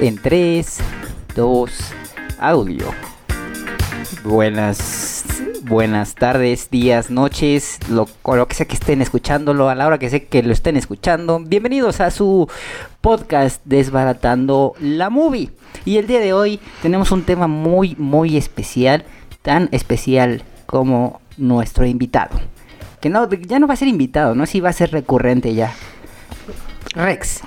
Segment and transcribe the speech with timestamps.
[0.00, 0.78] En 3,
[1.34, 1.70] 2,
[2.38, 2.94] audio.
[4.22, 5.24] Buenas,
[5.62, 10.08] buenas tardes, días, noches, lo, lo que sea que estén escuchándolo, a la hora que
[10.08, 11.40] sé que lo estén escuchando.
[11.40, 12.48] Bienvenidos a su
[13.00, 15.50] podcast Desbaratando la Movie.
[15.84, 19.04] Y el día de hoy tenemos un tema muy, muy especial,
[19.42, 22.38] tan especial como nuestro invitado.
[23.00, 24.46] Que no, ya no va a ser invitado, ¿no?
[24.46, 25.72] Sí va a ser recurrente ya.
[26.94, 27.42] Rex.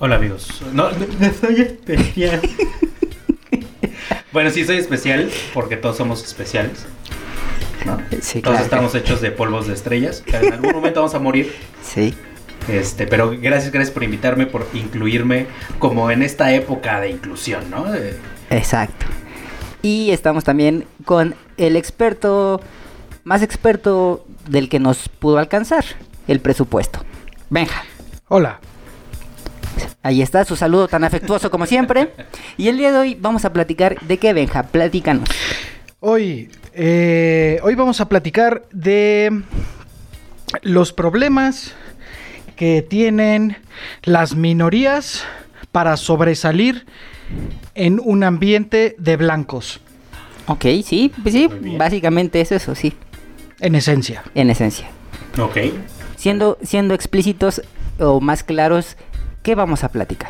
[0.00, 0.62] Hola amigos.
[0.72, 0.90] No,
[1.40, 2.40] soy especial.
[4.32, 6.86] bueno, sí soy especial porque todos somos especiales.
[7.84, 7.98] ¿no?
[8.20, 8.64] Sí, todos claro.
[8.64, 10.22] estamos hechos de polvos de estrellas.
[10.24, 11.52] que en algún momento vamos a morir.
[11.82, 12.14] Sí.
[12.68, 15.46] Este, pero gracias, gracias por invitarme, por incluirme
[15.80, 17.86] como en esta época de inclusión, ¿no?
[18.50, 19.06] Exacto.
[19.82, 22.60] Y estamos también con el experto,
[23.24, 25.84] más experto del que nos pudo alcanzar,
[26.28, 27.04] el presupuesto.
[27.50, 27.82] Benja,
[28.28, 28.60] Hola.
[30.02, 32.12] Ahí está su saludo tan afectuoso como siempre.
[32.56, 35.28] Y el día de hoy vamos a platicar de qué, Benja, platícanos.
[36.00, 39.42] Hoy, eh, hoy vamos a platicar de
[40.62, 41.74] los problemas
[42.56, 43.56] que tienen
[44.02, 45.24] las minorías
[45.72, 46.86] para sobresalir
[47.74, 49.80] en un ambiente de blancos,
[50.50, 52.94] Ok, sí, pues sí, básicamente es eso, sí,
[53.60, 54.24] en esencia.
[54.34, 54.88] en esencia.
[55.38, 55.58] ok.
[56.16, 57.60] Siendo, siendo explícitos
[58.00, 58.96] o más claros,
[59.48, 60.28] ¿qué vamos a platicar?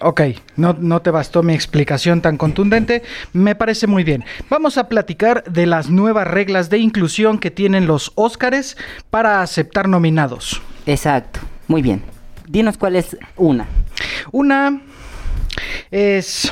[0.00, 0.22] Ok,
[0.56, 3.02] no, no te bastó mi explicación tan contundente.
[3.34, 4.24] Me parece muy bien.
[4.48, 8.78] Vamos a platicar de las nuevas reglas de inclusión que tienen los Óscares
[9.10, 10.62] para aceptar nominados.
[10.86, 12.02] Exacto, muy bien.
[12.48, 13.66] Dinos cuál es una.
[14.32, 14.80] Una
[15.90, 16.50] es,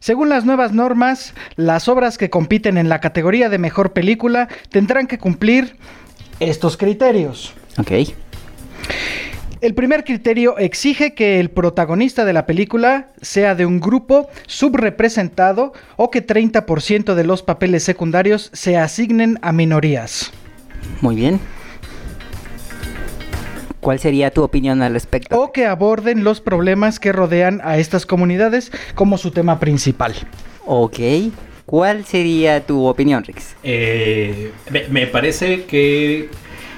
[0.00, 5.08] según las nuevas normas, las obras que compiten en la categoría de mejor película tendrán
[5.08, 5.76] que cumplir
[6.40, 7.52] estos criterios.
[7.76, 7.92] Ok.
[9.66, 15.72] El primer criterio exige que el protagonista de la película sea de un grupo subrepresentado
[15.96, 20.30] o que 30% de los papeles secundarios se asignen a minorías.
[21.00, 21.40] Muy bien.
[23.80, 25.36] ¿Cuál sería tu opinión al respecto?
[25.36, 30.14] O que aborden los problemas que rodean a estas comunidades como su tema principal.
[30.64, 31.00] Ok.
[31.64, 33.56] ¿Cuál sería tu opinión, Rix?
[33.64, 36.28] Eh, me, me parece que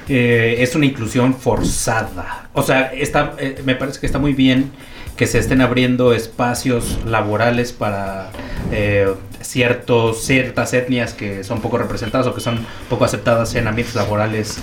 [0.09, 2.49] eh, es una inclusión forzada.
[2.55, 4.71] O sea, está, eh, me parece que está muy bien
[5.17, 8.31] que se estén abriendo espacios laborales para
[8.71, 13.97] eh, ciertos, ciertas etnias que son poco representadas o que son poco aceptadas en ambientes
[13.97, 14.61] laborales.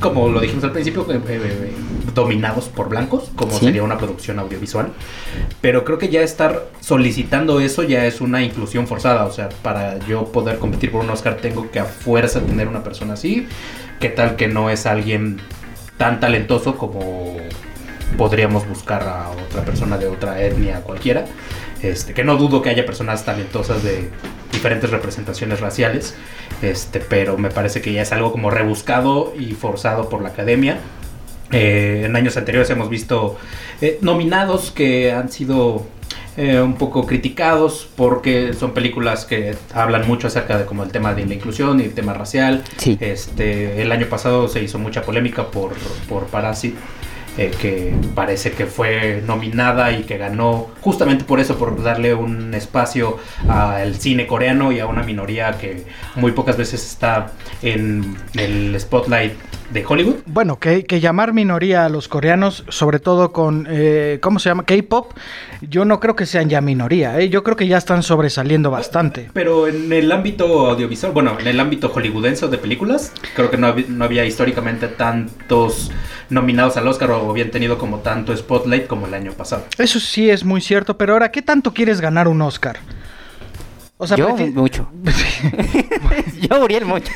[0.00, 1.72] como lo dijimos al principio, eh, eh,
[2.14, 3.66] dominados por blancos, como Sí.
[3.66, 4.92] sería una producción audiovisual.
[5.60, 9.24] Pero creo que ya estar solicitando eso ya es una inclusión forzada.
[9.24, 12.84] O sea, para yo poder competir por un Oscar tengo que a fuerza tener una
[12.84, 13.46] persona así.
[14.02, 15.38] ¿Qué tal que no es alguien
[15.96, 17.36] tan talentoso como
[18.18, 21.24] podríamos buscar a otra persona de otra etnia cualquiera?
[21.82, 24.10] Este, que no dudo que haya personas talentosas de
[24.50, 26.16] diferentes representaciones raciales,
[26.62, 30.78] este, pero me parece que ya es algo como rebuscado y forzado por la academia.
[31.52, 33.38] Eh, en años anteriores hemos visto
[33.80, 35.86] eh, nominados que han sido
[36.36, 41.12] eh, un poco criticados porque son películas que hablan mucho acerca de como el tema
[41.12, 42.64] de la inclusión y el tema racial.
[42.78, 42.96] Sí.
[43.00, 45.72] Este, el año pasado se hizo mucha polémica por,
[46.08, 46.78] por Parasite,
[47.38, 52.52] eh, que parece que fue nominada y que ganó justamente por eso, por darle un
[52.54, 55.84] espacio al cine coreano y a una minoría que
[56.16, 57.32] muy pocas veces está
[57.62, 59.32] en el spotlight
[59.72, 60.16] de Hollywood.
[60.26, 64.64] Bueno, que, que llamar minoría a los coreanos, sobre todo con, eh, ¿cómo se llama?
[64.64, 65.12] K-Pop,
[65.62, 67.28] yo no creo que sean ya minoría, ¿eh?
[67.28, 69.30] yo creo que ya están sobresaliendo bastante.
[69.32, 73.74] Pero en el ámbito audiovisual, bueno, en el ámbito hollywoodense de películas, creo que no,
[73.88, 75.90] no había históricamente tantos
[76.32, 79.64] nominados al Oscar o habían tenido como tanto spotlight como el año pasado.
[79.78, 82.78] Eso sí es muy cierto, pero ahora, ¿qué tanto quieres ganar un Oscar?
[83.98, 84.88] O sea, Yo prefi- mucho.
[86.40, 87.12] Yo, Uriel, mucho.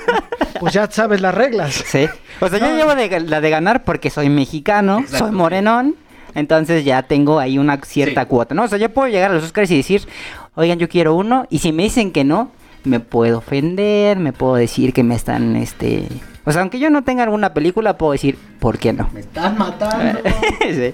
[0.60, 1.74] pues ya sabes las reglas.
[1.86, 2.08] Sí.
[2.40, 5.26] O sea, yo llevo de- la de ganar porque soy mexicano, Exacto.
[5.26, 5.96] soy morenón.
[6.34, 8.26] Entonces ya tengo ahí una cierta Sí.
[8.28, 8.62] cuota, ¿no?
[8.62, 10.08] O sea, yo puedo llegar a los Oscars y decir,
[10.54, 11.46] oigan, yo quiero uno.
[11.50, 12.50] Y si me dicen que no,
[12.84, 16.08] me puedo ofender, me puedo decir que me están, este...
[16.44, 19.08] O sea, aunque yo no tenga alguna película, puedo decir, ¿por qué no?
[19.12, 20.20] Me están matando.
[20.60, 20.92] Sí.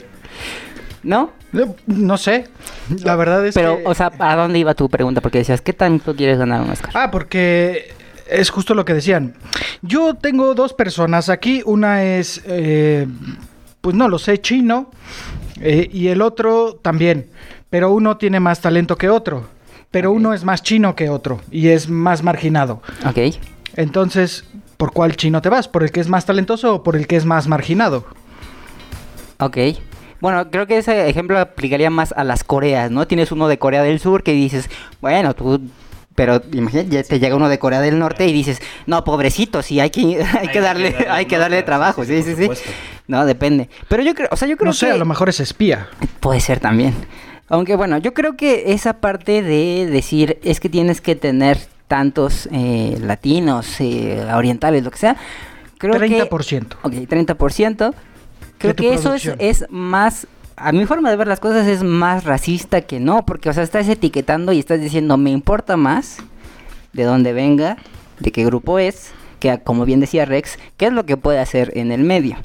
[1.02, 1.30] ¿No?
[1.86, 2.44] No sé,
[3.02, 3.84] la verdad es Pero, que...
[3.86, 5.20] o sea, ¿a dónde iba tu pregunta?
[5.22, 6.90] Porque decías, ¿qué tanto quieres ganar un Oscar?
[6.94, 7.92] Ah, porque
[8.28, 9.34] es justo lo que decían.
[9.80, 11.62] Yo tengo dos personas aquí.
[11.64, 13.06] Una es, eh,
[13.80, 14.90] pues no lo sé, chino.
[15.62, 17.30] eh, y el otro también.
[17.70, 19.48] Pero uno tiene más talento que otro.
[19.90, 21.40] Pero uno es más chino que otro.
[21.50, 22.82] Y es más marginado.
[23.06, 23.34] Ok.
[23.76, 24.44] Entonces,
[24.76, 25.68] ¿por cuál chino te vas?
[25.68, 28.04] ¿Por el que es más talentoso o por el que es más marginado?
[29.38, 29.56] Ok.
[30.20, 33.06] Bueno, creo que ese ejemplo aplicaría más a las Coreas, ¿no?
[33.06, 34.68] Tienes uno de Corea del Sur que dices,
[35.00, 35.60] bueno, tú
[36.18, 39.78] pero imagínate, ya te llega uno de Corea del Norte y dices, no, pobrecito, sí,
[39.78, 42.50] hay que, hay, que darle, hay que darle trabajo, sí, sí, sí.
[43.06, 43.68] No, depende.
[43.86, 44.92] Pero yo creo, o sea, yo creo no sé, que...
[44.92, 45.86] a lo mejor es espía.
[46.18, 46.92] Puede ser también.
[47.48, 52.48] Aunque bueno, yo creo que esa parte de decir es que tienes que tener tantos
[52.52, 55.16] eh, latinos, eh, orientales, lo que sea.
[55.78, 56.76] Creo 30%.
[56.82, 57.94] ok, 30%.
[58.58, 60.26] Creo que eso es, es más
[60.60, 63.62] a mi forma de ver las cosas es más racista que no, porque, o sea,
[63.62, 66.18] estás etiquetando y estás diciendo, me importa más
[66.92, 67.76] de dónde venga,
[68.18, 71.72] de qué grupo es, que, como bien decía Rex, qué es lo que puede hacer
[71.76, 72.36] en el medio.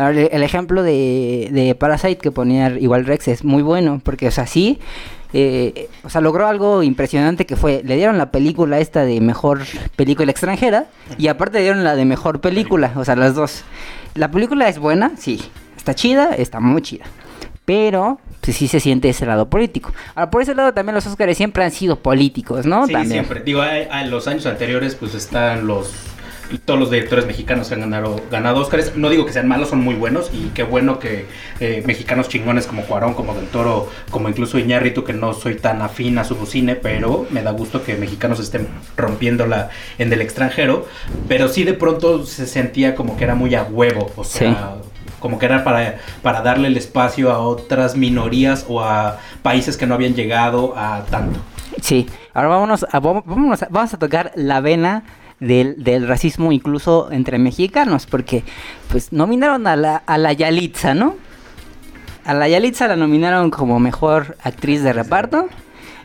[0.00, 4.30] Ahora, el ejemplo de, de Parasite que ponía igual Rex es muy bueno, porque, o
[4.30, 4.80] sea, sí,
[5.32, 9.60] eh, o sea, logró algo impresionante que fue, le dieron la película esta de mejor
[9.96, 10.86] película extranjera
[11.18, 13.62] y aparte le dieron la de mejor película, o sea, las dos.
[14.14, 15.40] La película es buena, sí,
[15.76, 17.04] está chida, está muy chida
[17.70, 19.92] pero pues, sí se siente ese lado político.
[20.16, 22.84] Ahora, por ese lado también los Oscars siempre han sido políticos, ¿no?
[22.88, 23.42] Sí, siempre.
[23.44, 25.92] Digo, en los años anteriores pues están los
[26.58, 28.96] todos los directores mexicanos que han ganado, ganado Oscars.
[28.96, 31.26] No digo que sean malos, son muy buenos y qué bueno que
[31.60, 35.82] eh, mexicanos chingones como Cuarón, como Del Toro, como incluso Iñárritu, que no soy tan
[35.82, 40.86] afín a su cine, pero me da gusto que mexicanos estén rompiéndola en el extranjero.
[41.28, 44.76] Pero sí de pronto se sentía como que era muy a huevo, o sea
[45.20, 49.86] como que era para, para darle el espacio a otras minorías o a países que
[49.86, 51.38] no habían llegado a tanto.
[51.80, 55.04] Sí, ahora vámonos a, vámonos vamos a tocar la vena
[55.40, 58.44] del, del, racismo incluso entre mexicanos, porque
[58.88, 61.16] pues nominaron a la, a la Yalitza, ¿no?
[62.24, 65.48] A la Yalitza la nominaron como mejor actriz de reparto.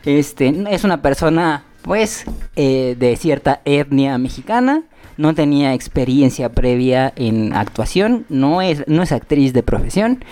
[0.04, 2.24] Este, es una persona pues
[2.56, 4.82] eh, de cierta etnia mexicana
[5.16, 10.24] no tenía experiencia previa en actuación, no es, no es actriz de profesión.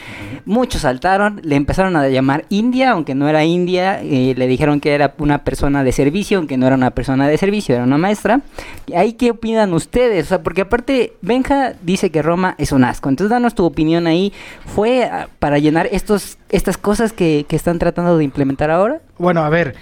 [0.45, 4.93] Muchos saltaron, le empezaron a llamar India, aunque no era India, eh, le dijeron que
[4.93, 8.41] era una persona de servicio, aunque no era una persona de servicio, era una maestra.
[8.95, 10.27] ¿Ahí qué opinan ustedes?
[10.27, 14.07] O sea, porque aparte Benja dice que Roma es un asco, entonces danos tu opinión
[14.07, 14.33] ahí.
[14.67, 19.01] ¿Fue ah, para llenar estos, estas cosas que, que están tratando de implementar ahora?
[19.19, 19.77] Bueno, a ver,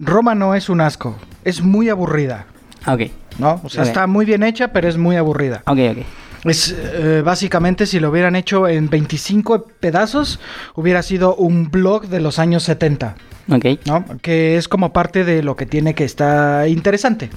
[0.00, 2.46] Roma no es un asco, es muy aburrida.
[2.86, 3.21] Ok.
[3.42, 3.60] ¿No?
[3.64, 5.62] O sea, está muy bien hecha, pero es muy aburrida.
[5.66, 5.98] Ok, ok.
[6.44, 10.40] Es eh, básicamente si lo hubieran hecho en 25 pedazos,
[10.74, 13.14] hubiera sido un blog de los años 70.
[13.50, 13.66] Ok.
[13.86, 14.04] ¿no?
[14.22, 17.30] Que es como parte de lo que tiene que estar interesante.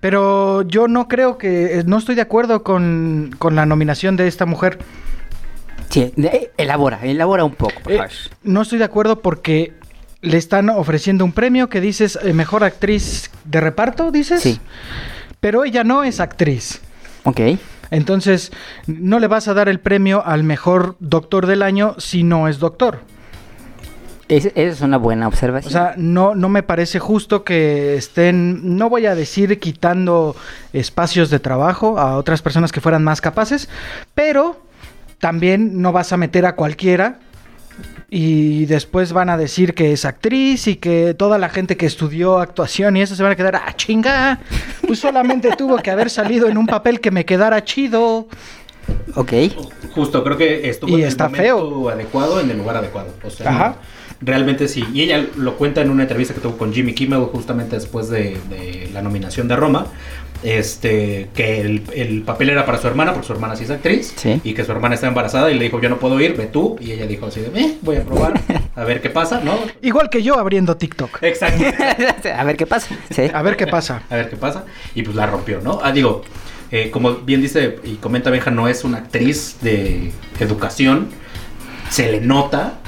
[0.00, 1.78] Pero yo no creo que.
[1.78, 4.78] Eh, no estoy de acuerdo con, con la nominación de esta mujer.
[5.88, 6.12] Sí,
[6.56, 7.74] elabora, elabora un poco.
[7.88, 8.00] Eh,
[8.42, 9.74] no estoy de acuerdo porque
[10.22, 14.40] le están ofreciendo un premio que dices mejor actriz de reparto, dices.
[14.40, 14.58] Sí
[15.42, 16.80] pero ella no es actriz.
[17.24, 17.40] Ok.
[17.90, 18.52] Entonces,
[18.86, 22.60] no le vas a dar el premio al mejor doctor del año si no es
[22.60, 23.00] doctor.
[24.28, 25.68] esa es una buena observación.
[25.68, 30.36] O sea, no, no me parece justo que estén, no voy a decir quitando
[30.72, 33.68] espacios de trabajo a otras personas que fueran más capaces,
[34.14, 34.62] pero
[35.18, 37.18] también no vas a meter a cualquiera
[38.14, 42.40] y después van a decir que es actriz y que toda la gente que estudió
[42.40, 44.38] actuación y eso se van a quedar, ah, chinga,
[44.86, 48.28] pues solamente tuvo que haber salido en un papel que me quedara chido.
[49.14, 49.32] Ok.
[49.94, 53.14] Justo, creo que estuvo y en está el momento adecuado en el lugar adecuado.
[53.24, 53.76] O sea, Ajá.
[54.20, 54.84] realmente sí.
[54.92, 58.36] Y ella lo cuenta en una entrevista que tuvo con Jimmy Kimmel justamente después de,
[58.50, 59.86] de la nominación de Roma
[60.42, 64.54] este que el, papel era para su hermana, porque su hermana sí es actriz, y
[64.54, 66.92] que su hermana está embarazada y le dijo, yo no puedo ir, ve tú, y
[66.92, 68.40] ella dijo así de, eh, voy a probar,
[68.76, 69.58] a ver qué pasa, ¿no?
[69.80, 71.22] Igual que yo abriendo TikTok.
[71.22, 71.64] Exacto.
[72.36, 72.96] a ver qué pasa.
[73.32, 74.02] A ver qué pasa.
[74.10, 74.64] A ver qué pasa.
[74.94, 75.80] Y pues la rompió, ¿no?
[75.82, 76.22] Ah, digo,
[76.70, 81.08] eh, como bien dice y comenta Benja, no es una actriz de educación,
[81.90, 82.78] se le nota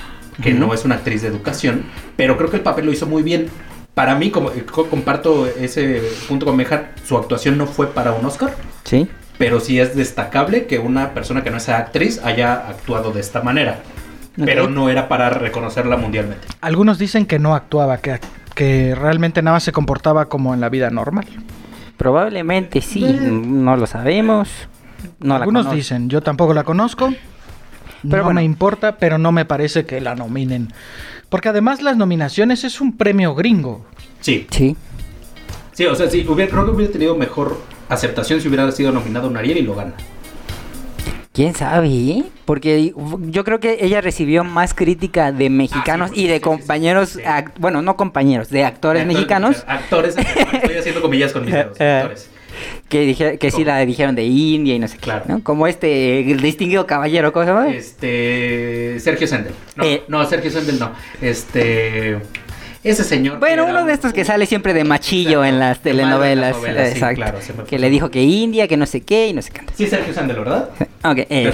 [0.43, 1.85] que no es una actriz de educación,
[2.17, 3.49] pero creo que el papel lo hizo muy bien
[3.95, 4.51] para mí, como
[4.91, 8.55] comparto ese punto con Meja, su actuación no fue para un Oscar.
[8.83, 9.09] Sí.
[9.39, 13.41] Pero sí es destacable que una persona que no sea actriz haya actuado de esta
[13.43, 13.81] manera.
[14.37, 16.49] Pero no era para reconocerla mundialmente.
[16.61, 18.19] Algunos dicen que no actuaba, que,
[18.55, 21.27] que realmente nada más se comportaba como en la vida normal.
[21.97, 24.49] Probablemente sí, no lo sabemos.
[25.21, 27.13] No Algunos dicen, yo tampoco la conozco.
[28.09, 30.69] Pero no me importa, pero no me parece que la nominen
[31.29, 33.85] porque además las nominaciones es un premio gringo.
[34.21, 34.47] Sí.
[34.51, 34.77] Sí.
[35.73, 39.37] Sí, o sea, sí, creo que hubiera tenido mejor aceptación si hubiera sido nominado un
[39.37, 39.95] Ariel y lo gana.
[41.33, 41.89] ¿Quién sabe?
[41.89, 42.25] Eh?
[42.45, 47.19] Porque yo creo que ella recibió más crítica de mexicanos ah, y de compañeros,
[47.59, 49.65] bueno, no compañeros, de actores, mexicanos.
[49.67, 52.31] Actores, estoy haciendo comillas con mis dedos, actores.
[52.89, 55.25] Que, dije, que sí la dijeron de India y no sé qué, Claro.
[55.29, 55.43] ¿no?
[55.43, 57.69] Como este el distinguido caballero, ¿cómo se llama?
[57.75, 58.99] Este.
[59.01, 59.53] Sergio Sendel.
[59.77, 60.03] No, Eh.
[60.09, 60.93] no, Sergio Sendel no.
[61.21, 62.19] Este.
[62.83, 63.39] Ese señor.
[63.39, 66.57] Bueno, uno un- de estos que sale siempre de machillo Exacto, en las telenovelas.
[66.63, 67.15] sí, Exacto.
[67.17, 69.53] claro, se me que le dijo que India, que no sé qué y no sé
[69.53, 69.63] qué.
[69.75, 70.69] Sí, Sergio Sendel, ¿verdad?
[71.05, 71.53] Ok, eh,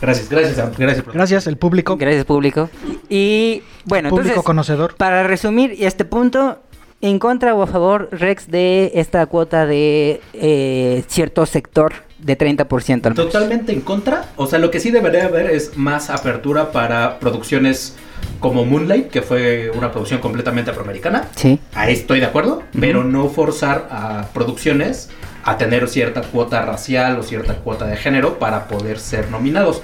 [0.00, 0.78] Gracias, gracias, gracias.
[0.78, 1.96] Gracias, por- Gracias, el público.
[1.96, 2.68] gracias público.
[3.08, 4.94] Y bueno, público entonces, conocedor.
[4.96, 6.58] para resumir este punto,
[7.00, 13.06] ¿en contra o a favor, Rex, de esta cuota de eh, cierto sector de 30%
[13.06, 13.32] al menos?
[13.32, 14.26] Totalmente en contra.
[14.36, 17.96] O sea, lo que sí debería haber es más apertura para producciones
[18.40, 21.28] como Moonlight, que fue una producción completamente afroamericana.
[21.36, 21.58] Sí.
[21.74, 25.10] Ahí estoy de acuerdo, pero no forzar a producciones
[25.44, 29.80] a tener cierta cuota racial o cierta cuota de género para poder ser nominados.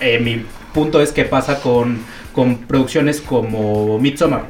[0.00, 2.00] Eh, mi punto es qué pasa con,
[2.32, 4.46] con producciones como Midsommar,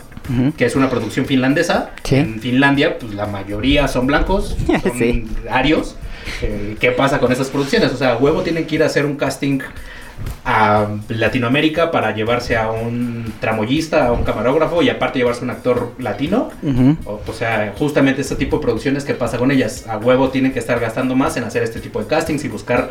[0.57, 1.91] Que es una producción finlandesa.
[2.05, 2.17] Sí.
[2.17, 5.27] En Finlandia, pues la mayoría son blancos, son Sí.
[5.51, 5.97] arios.
[6.43, 7.93] Eh, ¿Qué pasa con esas producciones?
[7.93, 9.61] O sea, huevo tienen que ir a hacer un casting
[10.45, 15.93] a Latinoamérica para llevarse a un tramoyista, a un camarógrafo y aparte llevarse un actor
[15.99, 16.51] latino.
[17.05, 19.87] O, o sea, justamente este tipo de producciones que pasa con ellas.
[19.87, 22.91] A huevo tienen que estar gastando más en hacer este tipo de castings y buscar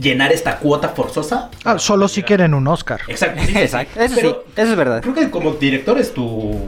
[0.00, 1.50] llenar esta cuota forzosa.
[1.64, 3.00] Ah, solo si quieren un Oscar.
[3.08, 3.42] Exacto.
[3.46, 3.52] sí.
[3.58, 4.00] Exacto.
[4.00, 5.02] Eso Pero sí, eso es verdad.
[5.02, 6.58] Creo que como director es tu...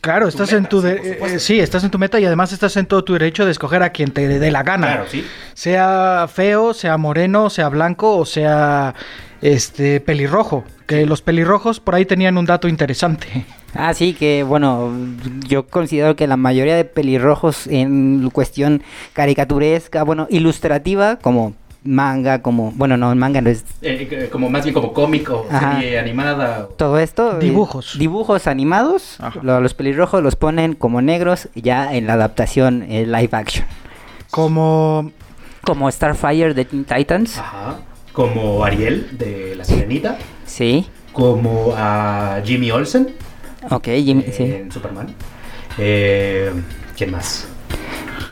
[0.00, 2.74] Claro, estás en tu sí, de- eh, sí, estás en tu meta y además estás
[2.78, 4.86] en todo tu derecho de escoger a quien te dé la gana.
[4.86, 5.26] Claro, sí.
[5.52, 8.94] Sea feo, sea moreno, sea blanco o sea
[9.42, 10.64] este pelirrojo.
[10.86, 13.44] Que los pelirrojos por ahí tenían un dato interesante.
[13.74, 14.90] Ah, sí, que bueno,
[15.46, 21.52] yo considero que la mayoría de pelirrojos en cuestión caricaturesca, bueno, ilustrativa, como
[21.82, 25.46] manga, como, bueno, no, manga no es Eh, eh, como más bien como cómic o
[25.50, 25.76] Ajá.
[25.80, 26.64] serie animada.
[26.64, 27.36] o- todo esto.
[27.38, 27.96] eh, Dibujos.
[27.98, 33.30] dibujos animados, lo- los pelirrojos los ponen como negros ya en la adaptación eh, live
[33.32, 33.66] action.
[34.30, 35.10] Como
[35.62, 37.78] Como Starfire de Teen Titans, Ajá.
[38.12, 40.18] Como Ariel de La Sirenita.
[40.46, 43.14] sí, Como a Jimmy Olsen
[43.70, 44.42] ok, Jimmy, eh, sí.
[44.44, 45.14] en Superman.
[45.78, 46.50] Eh,
[46.96, 47.46] ¿Quién más?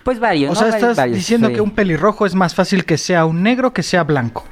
[0.09, 0.59] Pues varios, o ¿no?
[0.71, 1.55] sea, estás varios, diciendo sí.
[1.57, 4.43] que un pelirrojo es más fácil que sea un negro que sea blanco.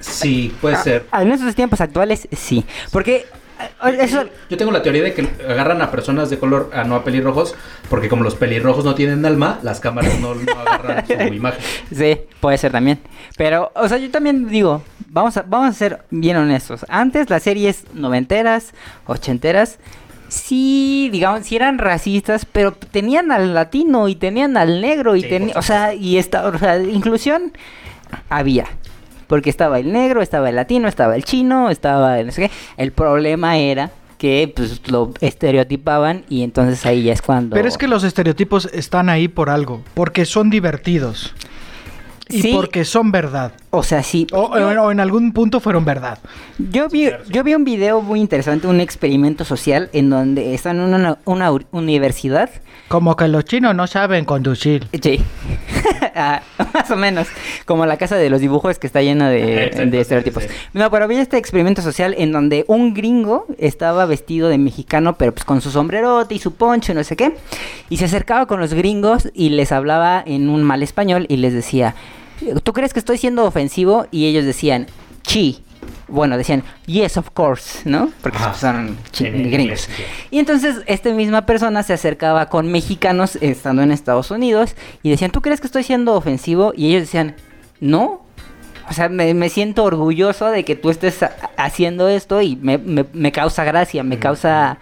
[0.00, 1.04] Sí, puede ser.
[1.10, 2.64] Ah, En esos tiempos actuales, sí.
[2.90, 3.26] Porque
[3.60, 6.94] eh, eso, Yo tengo la teoría de que agarran a personas de color, a no
[6.94, 7.54] a pelirrojos,
[7.90, 11.60] porque como los pelirrojos no tienen alma, las cámaras no, no agarran su imagen.
[11.94, 12.98] Sí, puede ser también.
[13.36, 16.86] Pero, o sea, yo también digo, vamos a, vamos a ser bien honestos.
[16.88, 18.72] Antes las series noventeras,
[19.04, 19.78] ochenteras,
[20.34, 25.28] sí, digamos, sí eran racistas, pero tenían al latino y tenían al negro y Sí,
[25.28, 27.52] tenían, o sea, y esta, o sea, inclusión
[28.28, 28.66] había.
[29.26, 32.54] Porque estaba el negro, estaba el latino, estaba el chino, estaba el no sé qué.
[32.76, 37.54] El problema era que pues lo estereotipaban y entonces ahí ya es cuando...
[37.56, 41.34] Pero es que los estereotipos están ahí por algo, porque son divertidos.
[42.28, 42.52] Y Sí.
[42.54, 43.52] porque son verdad.
[43.76, 44.26] O sea, sí.
[44.32, 46.18] O, o en- o en algún punto fueron verdad.
[46.58, 50.94] Yo vi, yo vi un video muy interesante, un experimento social en donde están en
[51.26, 52.50] una, universidad.
[52.88, 54.86] Como que los chinos no saben conducir.
[55.02, 55.20] Sí,
[56.16, 56.42] Ah,
[56.74, 57.26] más o menos,
[57.66, 60.42] como la casa de los dibujos que está llena de, Exacto, de sí, estereotipos.
[60.44, 60.54] sí, sí.
[60.72, 65.32] No, pero vi este experimento social en donde un gringo estaba vestido de mexicano, pero
[65.32, 67.34] pues con su sombrerote y su poncho y no sé qué.
[67.90, 71.52] Y se acercaba con los gringos y les hablaba en un mal español y les
[71.52, 71.96] decía,
[72.62, 74.06] ¿tú crees que estoy siendo ofensivo?
[74.10, 74.86] Y ellos decían,
[75.22, 75.60] chi.
[76.08, 78.10] Bueno, decían, yes, of course, ¿no?
[78.22, 79.88] Porque pues, son gringos.
[80.30, 85.30] Y entonces esta misma persona se acercaba con mexicanos estando en Estados Unidos y decían,
[85.30, 86.72] ¿tú crees que estoy siendo ofensivo?
[86.76, 87.36] Y ellos decían,
[87.80, 88.22] no.
[88.88, 92.76] O sea, me, me siento orgulloso de que tú estés ha- haciendo esto y me,
[92.78, 94.78] me- me causa gracia, me causa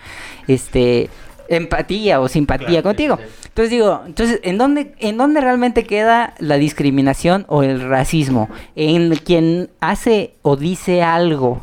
[0.48, 1.08] este
[1.48, 3.18] empatía o simpatía Claro, sí, contigo.
[3.18, 3.41] sí.
[3.52, 8.48] Entonces digo, entonces, ¿en dónde, ¿en dónde realmente queda la discriminación o el racismo?
[8.76, 11.60] En quien hace o dice algo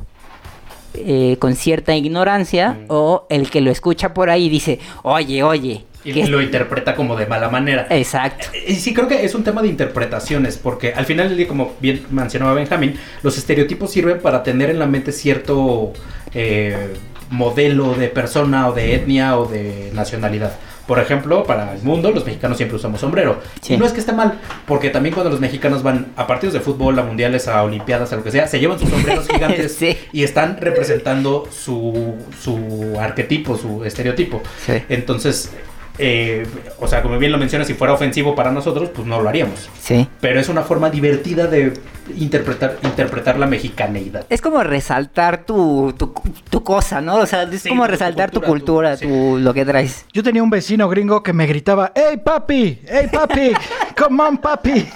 [0.93, 2.85] eh, con cierta ignorancia Mm.
[2.89, 5.85] o el que lo escucha por ahí y dice, oye, oye.
[6.03, 7.87] Y ¿qué-" lo interpreta como de mala manera.
[7.89, 8.47] Exacto.
[8.67, 12.53] Y sí, creo que es un tema de interpretaciones, porque al final como bien mencionaba
[12.53, 15.93] Benjamín, los estereotipos sirven para tener en la mente cierto
[16.35, 16.93] eh,
[17.31, 20.53] modelo de persona o de etnia o de nacionalidad.
[20.89, 23.37] Por ejemplo, para el mundo, los mexicanos siempre usamos sombrero.
[23.61, 23.75] Sí.
[23.75, 26.61] Y no es que esté mal, porque también cuando los mexicanos van a partidos de
[26.61, 29.95] fútbol, a mundiales, a olimpiadas, a lo que sea, se llevan sus sombreros gigantes Sí.
[30.11, 34.41] y están representando su, su arquetipo, su estereotipo.
[34.65, 34.81] Sí.
[34.89, 35.51] Entonces,
[35.99, 36.47] eh,
[36.79, 39.69] o sea, como bien lo mencionas, si fuera ofensivo para nosotros, pues no lo haríamos.
[39.81, 40.07] Sí.
[40.21, 41.73] Pero es una forma divertida de
[42.17, 44.25] interpretar, interpretar la mexicaneidad.
[44.29, 46.13] Es como resaltar tu, tu,
[46.49, 47.17] tu cosa, ¿no?
[47.17, 50.05] O sea, es Sí, como resaltar tu cultura, cultura, tu- tu, lo que traes.
[50.13, 52.79] Yo tenía un vecino gringo que me gritaba, ¡Hey papi!
[52.87, 53.51] ¡Hey papi!
[53.97, 54.87] ¡Come on papi!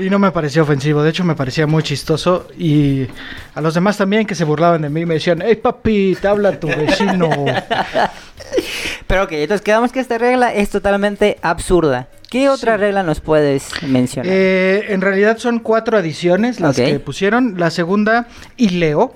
[0.00, 3.06] Y no me parecía ofensivo, de hecho me parecía muy chistoso y
[3.54, 6.16] a los demás también que se burlaban de mí me decían, ¡Hey papi!
[6.20, 7.28] ¡Te habla tu vecino!
[9.06, 12.08] Pero ok, entonces quedamos que esta regla es totalmente absurda.
[12.30, 14.32] ¿Qué otra regla nos puedes mencionar?
[14.32, 17.58] Eh, en realidad son cuatro adiciones las que pusieron.
[17.58, 19.12] La segunda, y leo.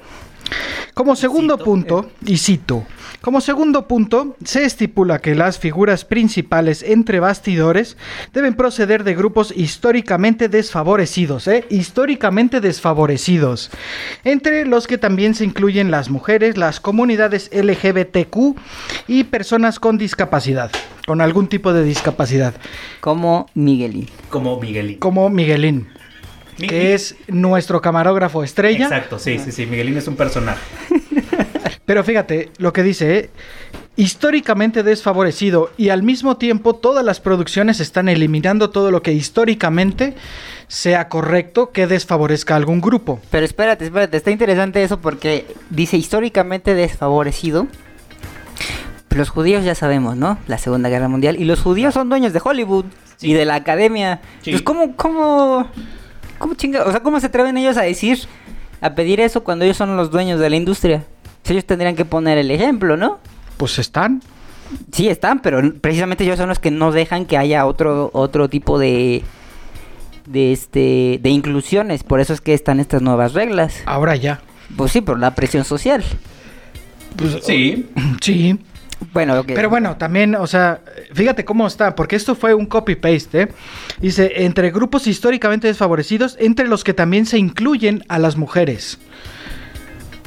[0.95, 2.85] Como segundo Cito, punto, y cito,
[3.25, 7.97] como segundo punto, se estipula que las figuras principales entre bastidores
[8.35, 11.65] deben proceder de grupos históricamente desfavorecidos, ¿eh?
[11.71, 13.71] históricamente desfavorecidos,
[14.25, 18.59] entre los que también se incluyen las mujeres, las comunidades LGBTQ
[19.09, 20.71] y personas con discapacidad,
[21.07, 22.53] con algún tipo de discapacidad,
[23.01, 24.07] Como Miguelín.
[24.29, 24.99] Como Miguelín.
[24.99, 25.89] como Miguelín
[26.59, 28.85] Mi- que es nuestro camarógrafo estrella.
[28.85, 29.65] Exacto, sí, sí, sí.
[29.65, 30.61] Miguelín es un personaje.
[31.85, 33.31] Pero fíjate lo que dice, ¿eh?
[33.97, 40.15] históricamente desfavorecido y al mismo tiempo todas las producciones están eliminando todo lo que históricamente
[40.67, 43.21] sea correcto que desfavorezca a algún grupo.
[43.31, 47.69] Pero espérate, espérate, está interesante eso porque dice históricamente desfavorecido.
[49.11, 50.39] Los judíos ya sabemos, ¿no?
[50.49, 51.41] La Segunda Guerra Mundial.
[51.41, 52.87] Y los judíos son dueños de Hollywood
[53.21, 54.21] y de la academia.
[54.43, 54.51] Sí.
[54.51, 55.69] Entonces, ¿cómo, cómo,
[56.39, 56.83] cómo chinga?
[56.83, 58.19] O sea, ¿cómo se atreven ellos a decir,
[58.81, 61.05] a pedir eso cuando ellos son los dueños de la industria?
[61.45, 63.21] Si ellos tendrían que poner el ejemplo, ¿no?
[63.57, 64.23] Pues están.
[64.93, 68.79] Sí, están, pero precisamente ellos son los que no dejan que haya otro, otro tipo
[68.79, 69.23] de,
[70.27, 72.03] de, este, de inclusiones.
[72.03, 73.83] Por eso es que están estas nuevas reglas.
[73.87, 74.41] Ahora ya.
[74.77, 76.03] Pues sí, por la presión social.
[77.17, 77.89] Pues, Sí.
[78.21, 78.59] Sí.
[79.13, 79.47] Bueno, ok.
[79.55, 80.81] Pero bueno, también, o sea,
[81.13, 83.43] fíjate cómo está, porque esto fue un copy-paste.
[83.43, 83.49] ¿eh?
[84.01, 88.99] Dice, entre grupos históricamente desfavorecidos, entre los que también se incluyen a las mujeres.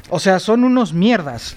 [0.10, 1.56] O sea, son unos mierdas.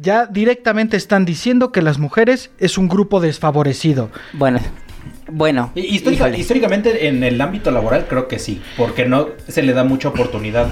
[0.00, 4.10] Ya directamente están diciendo que las mujeres es un grupo desfavorecido.
[4.32, 4.60] Bueno,
[5.30, 5.72] bueno.
[5.74, 10.08] Histórica- históricamente en el ámbito laboral creo que sí, porque no se le da mucha
[10.08, 10.68] oportunidad.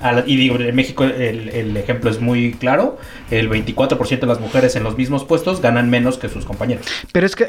[0.00, 2.98] La- y digo, en México el, el ejemplo es muy claro,
[3.30, 6.86] el 24% de las mujeres en los mismos puestos ganan menos que sus compañeros.
[7.12, 7.48] Pero es que, eh,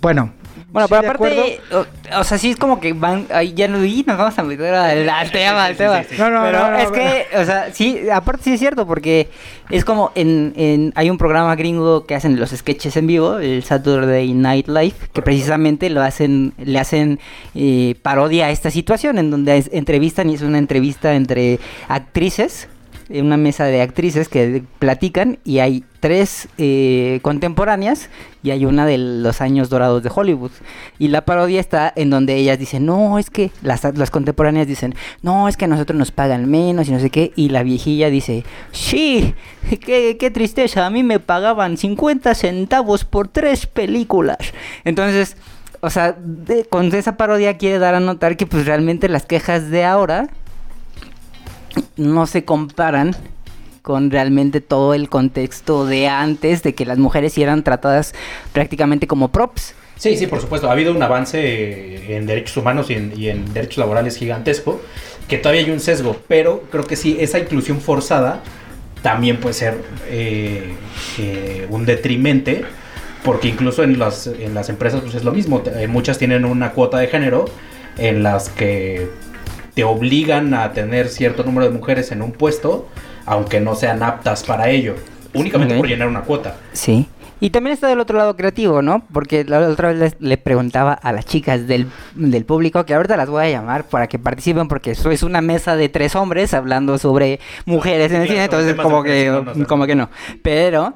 [0.00, 0.32] bueno.
[0.72, 3.84] Bueno, sí, pero aparte, o, o sea, sí es como que van, ahí ya no,
[3.84, 6.02] y nos vamos a meter al, al tema, al sí, tema.
[6.02, 6.16] sí, sí.
[6.18, 6.92] No, no, pero no, no, es no.
[6.94, 9.28] que, o sea, sí, aparte sí es cierto, porque
[9.68, 13.62] es como en, en, hay un programa gringo que hacen los sketches en vivo, el
[13.64, 17.20] Saturday Night Live, que precisamente lo hacen, le hacen
[17.54, 22.68] eh, parodia a esta situación, en donde es- entrevistan y es una entrevista entre actrices
[23.12, 28.08] en una mesa de actrices que platican y hay tres eh, contemporáneas
[28.42, 30.50] y hay una de los años dorados de Hollywood.
[30.98, 34.94] Y la parodia está en donde ellas dicen, no, es que las, las contemporáneas dicen,
[35.22, 37.32] no, es que a nosotros nos pagan menos y no sé qué.
[37.36, 39.34] Y la viejilla dice, sí,
[39.84, 44.38] qué, qué tristeza, a mí me pagaban 50 centavos por tres películas.
[44.84, 45.36] Entonces...
[45.84, 46.16] O sea,
[46.70, 50.28] con esa parodia quiere dar a notar que pues realmente las quejas de ahora
[51.96, 53.16] no se comparan
[53.82, 58.14] con realmente todo el contexto de antes, de que las mujeres eran tratadas
[58.52, 59.74] prácticamente como props.
[60.02, 60.68] Sí, sí, por supuesto.
[60.68, 64.80] Ha habido un avance eh, en derechos humanos y en, derechos laborales gigantesco,
[65.28, 68.42] que todavía hay un sesgo, pero creo que sí, esa inclusión forzada
[69.02, 70.74] también puede ser eh,
[71.18, 72.64] eh, un detrimente,
[73.24, 74.26] porque incluso en las,
[74.68, 75.62] empresas pues es lo mismo.
[75.88, 77.44] Muchas tienen una cuota de género
[77.96, 79.08] en las que
[79.74, 82.88] te obligan a tener cierto número de mujeres en un puesto,
[83.26, 84.94] aunque no sean aptas para ello,
[85.34, 86.56] únicamente por llenar una cuota.
[86.72, 87.08] Sí.
[87.40, 89.04] Y también está del otro lado creativo, ¿no?
[89.12, 93.16] Porque la otra vez les- le preguntaba a las chicas del, del público, que ahorita
[93.16, 96.54] las voy a llamar para que participen, porque eso es una mesa de tres hombres
[96.54, 100.08] hablando sobre mujeres en el cine, entonces como que, como que no.
[100.42, 100.94] Pero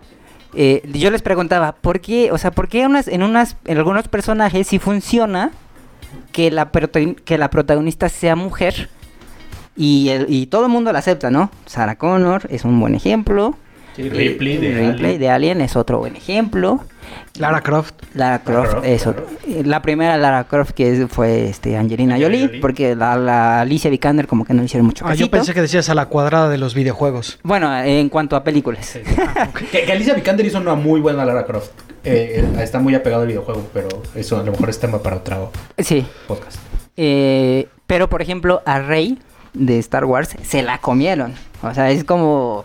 [0.54, 4.06] eh, yo les preguntaba, ¿por qué, o sea, por qué unas, en, unas, en algunos
[4.06, 5.50] personajes sí funciona
[6.32, 8.88] que la, que la protagonista sea mujer?
[9.76, 11.50] Y, el- y todo el mundo la acepta, ¿no?
[11.66, 13.56] Sarah Connor es un buen ejemplo.
[13.96, 15.20] Sí, Ripley de Ripley Alien.
[15.20, 16.80] de Alien es otro buen ejemplo.
[17.38, 17.94] Lara Croft.
[18.14, 19.26] Lara Croft Croft, es otro.
[19.46, 22.60] eh, La primera Lara Croft que fue este Angelina Jolie, Jolie.
[22.60, 25.60] porque la, la Alicia Vikander como que no le hicieron mucho Ah, yo pensé que
[25.62, 27.38] decías a la cuadrada de los videojuegos.
[27.42, 28.86] Bueno, en cuanto a películas.
[28.86, 29.00] Sí.
[29.70, 31.70] que, que Alicia Vikander hizo una muy buena Lara Croft.
[32.04, 35.16] Eh, eh, está muy apegado al videojuego, pero eso a lo mejor es tema para
[35.16, 36.06] otro Sí.
[36.26, 36.58] podcast.
[36.96, 39.18] Eh, pero por ejemplo, a Rey
[39.54, 41.34] de Star Wars se la comieron.
[41.62, 42.64] O sea, es como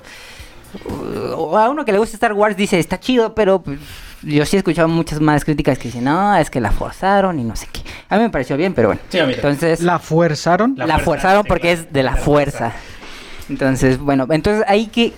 [1.58, 3.80] a uno que le gusta Star Wars dice, está chido, pero pues,
[4.24, 7.44] yo sí he escuchado muchas más críticas que dicen, no, es que la forzaron y
[7.44, 7.82] no sé qué.
[8.10, 9.02] A mí me pareció bien, pero bueno.
[9.10, 9.54] Sí, a mí también.
[9.54, 10.76] Entonces, ¿La fuerzaron?
[10.78, 12.58] la, La fuerza, forzaron sí, porque es de la la fuerza.
[12.72, 12.76] fuerza.
[13.50, 15.14] Entonces, bueno, entonces ahí que...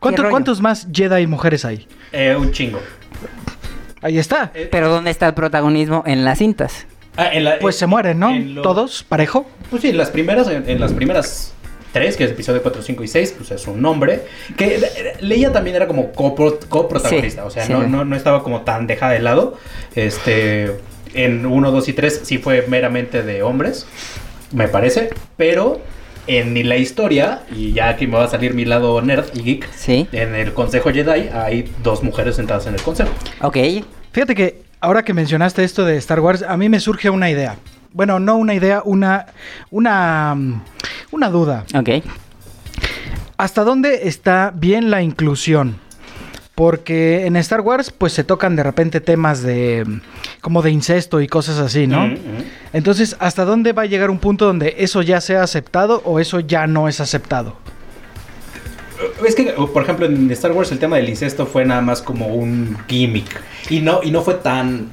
[0.00, 0.28] ¿Cuánto-?
[0.30, 1.86] ¿Cuántos más Jedi mujeres hay?
[2.12, 2.78] Eh, un chingo.
[4.02, 4.52] Ahí está.
[4.70, 6.86] Pero ¿dónde está el protagonismo en las cintas?
[7.16, 8.30] Ah, en la- Pues se mueren, ¿no?
[8.30, 9.46] lo- Todos, parejo.
[9.70, 11.54] Pues sí, en las primeras, en, en las primeras
[12.16, 14.22] que es episodio 4, 5 y 6, pues es un hombre.
[14.56, 14.80] Que
[15.20, 17.72] Leia también era como copro- coprotagonista, Sí, o sea, sí.
[17.72, 19.56] no, no, no estaba como tan dejada de lado.
[19.94, 20.72] Este,
[21.14, 23.86] en 1, 2 y 3 sí fue meramente de hombres,
[24.52, 25.80] me parece, pero
[26.28, 29.68] en la historia, y ya aquí me va a salir mi lado nerd y geek,
[29.74, 30.08] Sí.
[30.12, 33.10] en el Consejo Jedi hay dos mujeres sentadas en el consejo.
[33.42, 33.56] Ok.
[34.12, 37.56] Fíjate que ahora que mencionaste esto de Star Wars, a mí me surge una idea.
[37.92, 39.26] Bueno, no una idea, una,
[39.70, 40.62] una, mm,
[41.12, 41.64] una duda.
[41.74, 42.04] Ok.
[43.36, 45.78] ¿Hasta dónde está bien la inclusión?
[46.54, 50.00] Porque en Star Wars pues se tocan de repente temas de mm,
[50.40, 52.06] como de incesto y cosas así, ¿no?
[52.06, 52.16] Ujú.
[52.72, 56.40] Entonces, ¿hasta dónde va a llegar un punto donde eso ya sea aceptado o eso
[56.40, 57.56] ya no es aceptado?
[59.26, 62.28] Es que, por ejemplo, en Star Wars el tema del incesto fue nada más como
[62.28, 63.40] un gimmick.
[63.68, 64.90] Y no, y no fue tan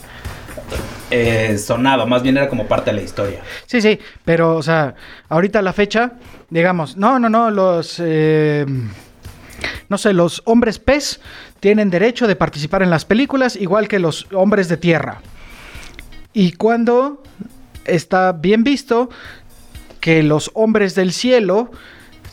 [1.11, 3.39] eh, sonado, más bien era como parte de la historia.
[3.65, 4.95] Sí, sí, pero, o sea,
[5.29, 6.13] ahorita la fecha,
[6.49, 8.65] digamos, no, no, no, los, eh,
[9.89, 11.19] no sé, los hombres pez
[11.59, 15.21] tienen derecho de participar en las películas igual que los hombres de tierra.
[16.33, 17.21] Y cuando
[17.85, 19.09] está bien visto
[19.99, 21.71] que los hombres del cielo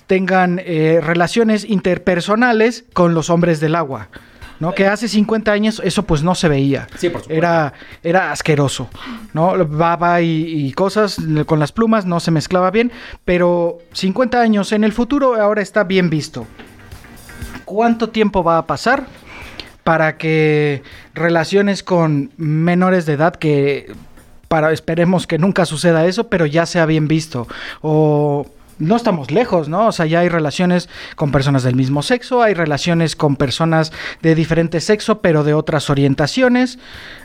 [0.07, 4.09] tengan eh, relaciones interpersonales con los hombres del agua.
[4.61, 4.73] ¿No?
[4.73, 6.87] Que hace 50 años eso pues no se veía.
[6.96, 7.33] Sí, por supuesto.
[7.33, 8.88] Era, era asqueroso,
[9.33, 9.66] ¿no?
[9.66, 12.92] Baba y, y cosas con las plumas no se mezclaba bien,
[13.25, 16.46] pero 50 años en el futuro ahora está bien visto.
[17.64, 19.07] ¿Cuánto tiempo va a pasar
[19.85, 20.83] para que
[21.14, 23.92] relaciones con menores de edad que
[24.49, 27.46] para esperemos que nunca suceda eso, pero ya sea bien visto
[27.83, 28.46] o
[28.81, 29.87] no estamos lejos, ¿no?
[29.87, 34.35] O sea, ya hay relaciones con personas del mismo sexo, hay relaciones con personas de
[34.35, 36.79] diferente sexo, pero de otras orientaciones.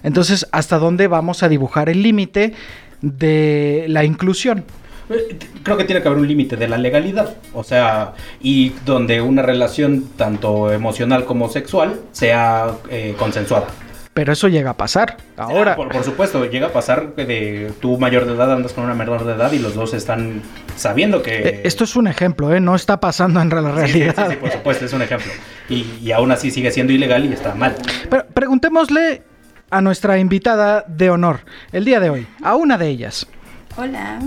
[0.04, 2.54] Entonces, ¿hasta dónde vamos a dibujar el límite
[3.02, 4.66] de la inclusión?
[5.10, 7.36] Eh, Creo que tiene que haber un límite de la legalidad.
[7.54, 13.68] O sea, y donde una relación tanto emocional como sexual sea eh, consensuada.
[14.16, 15.18] Pero eso llega a pasar.
[15.36, 18.72] Ahora, Ah, por, por supuesto, llega a pasar que de tú mayor de edad andas
[18.72, 20.42] con una menor de edad y los dos están
[20.78, 21.36] sabiendo que...
[21.50, 22.62] eh, esto es un ejemplo, ¿eh?
[22.62, 24.16] No está pasando en la Sí, sí, realidad.
[24.28, 25.32] sí, sí, por supuesto, es un ejemplo.
[25.68, 27.76] Y, y aún así sigue siendo ilegal y está mal.
[28.10, 29.22] Pero preguntémosle
[29.70, 31.42] a nuestra invitada de honor
[31.74, 33.28] el día de hoy, a una de ellas.
[33.76, 34.20] Hola.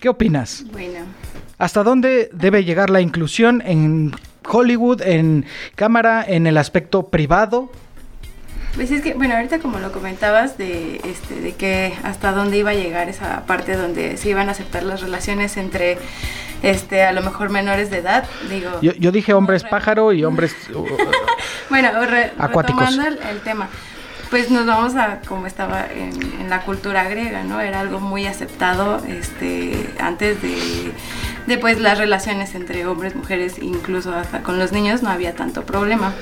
[0.00, 0.64] ¿Qué opinas?
[0.70, 1.00] Bueno,
[1.58, 4.12] ¿Hasta dónde debe llegar la inclusión en
[4.48, 7.70] Hollywood, en cámara, en el aspecto privado?
[8.74, 12.70] pues es que, bueno, ahorita como lo comentabas de, este, de que hasta dónde iba
[12.70, 15.98] a llegar esa parte donde se iban a aceptar las relaciones entre,
[16.62, 18.70] este, a lo mejor menores de edad, digo.
[18.80, 20.54] Yo, yo dije hombres pájaro y hombres...
[20.74, 20.86] uh,
[21.70, 22.90] Bueno, re- Acuáticos.
[22.90, 23.68] retomando el, el tema,
[24.30, 27.60] pues nos vamos a como estaba en, en la cultura griega, ¿no?
[27.60, 30.92] Era algo muy aceptado este, antes de,
[31.48, 35.64] de pues, las relaciones entre hombres, mujeres, incluso hasta con los niños no había tanto
[35.64, 36.12] problema.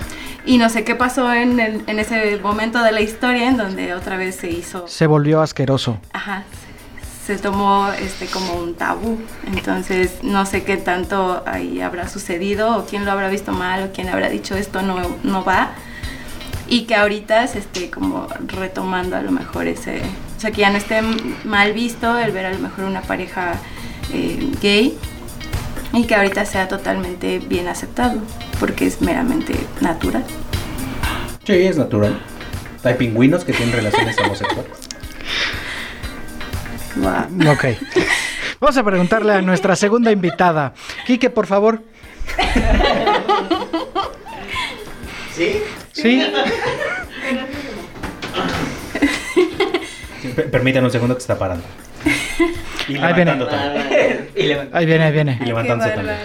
[0.45, 3.93] Y no sé qué pasó en, el- en ese momento de la historia en donde
[3.95, 5.99] otra vez se hizo se volvió asqueroso.
[6.12, 6.45] Ajá,
[7.27, 9.19] se, se tomó este como un tabú.
[9.53, 13.93] Entonces, no sé qué tanto ahí habrá sucedido o quién lo habrá visto mal o
[13.93, 15.71] quién habrá dicho esto no, no va.
[16.69, 20.01] Y que ahorita se esté como retomando a lo mejor ese...
[20.37, 21.01] O sea, que ya no esté
[21.45, 23.55] mal visto el ver a lo mejor una pareja
[24.12, 24.97] eh, gay
[25.96, 28.20] y que ahorita sea totalmente bien aceptado
[28.61, 30.24] porque es meramente natural.
[31.44, 32.18] Sí, es natural.
[32.85, 34.72] Hay pingüinos que tienen relaciones homosexuales.
[36.96, 37.52] Guau.
[37.52, 37.64] Ok.
[38.61, 40.72] Vamos a preguntarle a nuestra segunda invitada.
[41.06, 41.82] Quique, por favor.
[45.35, 45.62] ¿Sí?
[45.92, 46.26] ¿Sí?
[50.50, 51.64] Permítanme un segundo que se está parando.
[52.88, 53.35] Y Ahí viene.
[53.35, 53.46] levantando
[54.72, 55.38] Ahí viene, ahí viene.
[55.40, 56.16] Y levantándose también.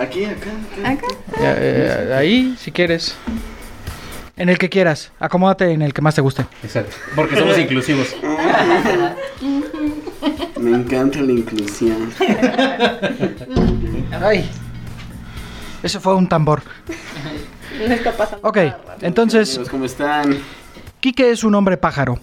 [0.00, 0.50] aquí, acá,
[0.84, 0.92] acá.
[0.92, 1.06] Acá.
[1.40, 3.14] Eh, ahí, si quieres.
[4.36, 5.10] En el que quieras.
[5.18, 6.46] Acomódate en el que más te guste.
[6.62, 6.94] Exacto.
[7.14, 8.14] Porque somos inclusivos.
[10.60, 12.12] Me encanta la inclusión.
[14.22, 14.48] Ay.
[15.82, 16.62] Eso fue un tambor.
[17.86, 20.38] No está pasando Ok, nada entonces, Amigos, ¿Cómo están?
[21.00, 22.18] Quique es un hombre pájaro.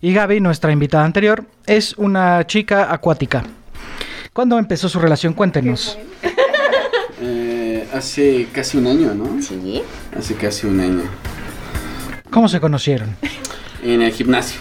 [0.00, 3.42] Y Gaby, nuestra invitada anterior, es una chica acuática.
[4.36, 5.32] ¿Cuándo empezó su relación?
[5.32, 5.96] Cuéntenos.
[7.22, 9.40] Eh, hace casi un año, ¿no?
[9.40, 9.80] Sí.
[10.14, 11.04] Hace casi un año.
[12.30, 13.16] ¿Cómo se conocieron?
[13.82, 14.60] En el gimnasio.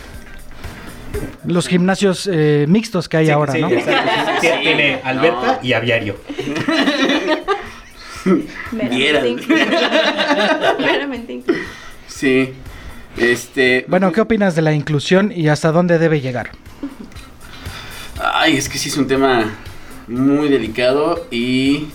[1.45, 3.69] Los gimnasios eh, mixtos que hay Sí, ahora, sí, ¿no?
[3.69, 4.11] exacto.
[4.39, 6.15] Sí, Tiene alberca y aviario.
[8.71, 9.19] Incluido.
[12.07, 12.53] Sí.
[13.17, 13.83] Este.
[13.89, 16.51] Bueno, ¿qué opinas de la inclusión y hasta dónde debe llegar?
[18.19, 19.55] Ay, es que sí es un tema
[20.07, 21.87] muy delicado y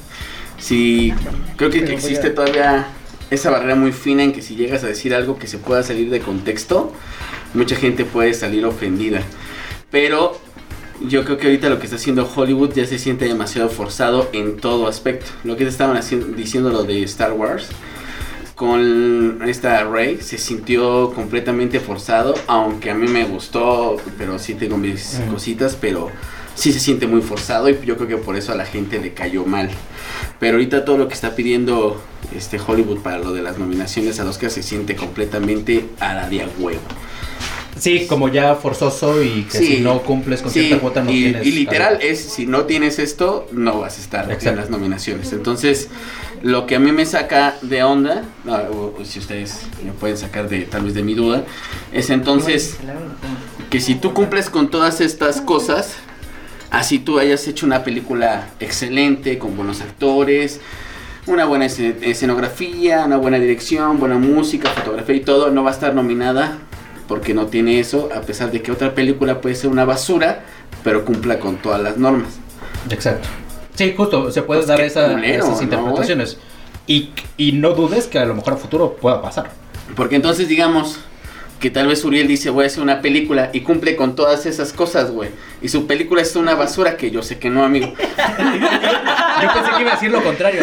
[0.59, 1.13] sí,
[1.57, 2.89] creo que, que existe todavía
[3.31, 6.11] esa barrera muy fina en que si llegas a decir algo que se pueda salir
[6.11, 6.93] de contexto,
[7.55, 9.23] mucha gente puede salir ofendida.
[9.91, 10.39] Pero
[11.01, 14.57] yo creo que ahorita lo que está haciendo Hollywood ya se siente demasiado forzado en
[14.57, 15.27] todo aspecto.
[15.45, 17.69] Lo que te estaban haciendo, diciendo lo de Star Wars.
[18.61, 24.77] Con esta Rey se sintió completamente forzado, aunque a mí me gustó, pero sí tengo
[24.77, 26.11] mis cositas, pero
[26.55, 29.15] sí se siente muy forzado y yo creo que por eso a la gente le
[29.15, 29.71] cayó mal.
[30.39, 32.03] Pero ahorita todo lo que está pidiendo
[32.37, 36.29] este Hollywood para lo de las nominaciones a los que se siente completamente a la
[36.29, 36.81] de huevo.
[37.79, 39.67] Sí, como ya forzoso y que Sí.
[39.67, 41.47] si no cumples con Sí, cierta cuota no y, tienes.
[41.47, 42.03] y literal algo.
[42.03, 45.89] es si no tienes esto no vas a estar en las nominaciones entonces
[46.43, 50.17] lo que a mí me saca de onda ah, o- o si ustedes me pueden
[50.17, 51.45] sacar de tal vez de mi duda
[51.93, 52.77] es entonces
[53.71, 55.95] que si tú cumples con todas estas cosas
[56.71, 60.61] así tú hayas hecho una película excelente con buenos actores
[61.27, 65.75] una buena escen- escenografía, una buena dirección, buena música, fotografía y todo, no va a
[65.75, 66.59] estar nominada
[67.11, 70.45] porque no tiene eso, a pesar de que otra película puede ser una basura,
[70.85, 72.39] pero cumpla con todas las normas.
[72.89, 73.29] Exacto.
[73.75, 76.39] Sí, justo, se puede Pues dar qué esa- culero, esas ¿no, interpretaciones.
[76.87, 79.51] y, y no dudes que a lo mejor a futuro pueda pasar.
[79.97, 81.01] Porque entonces digamos
[81.61, 84.73] que tal vez Uriel dice voy a hacer una película y cumple con todas esas
[84.73, 85.29] cosas, güey.
[85.61, 87.93] Y su película es una basura, que yo sé que no, amigo.
[89.43, 90.63] Yo pensé que iba a decir lo contrario.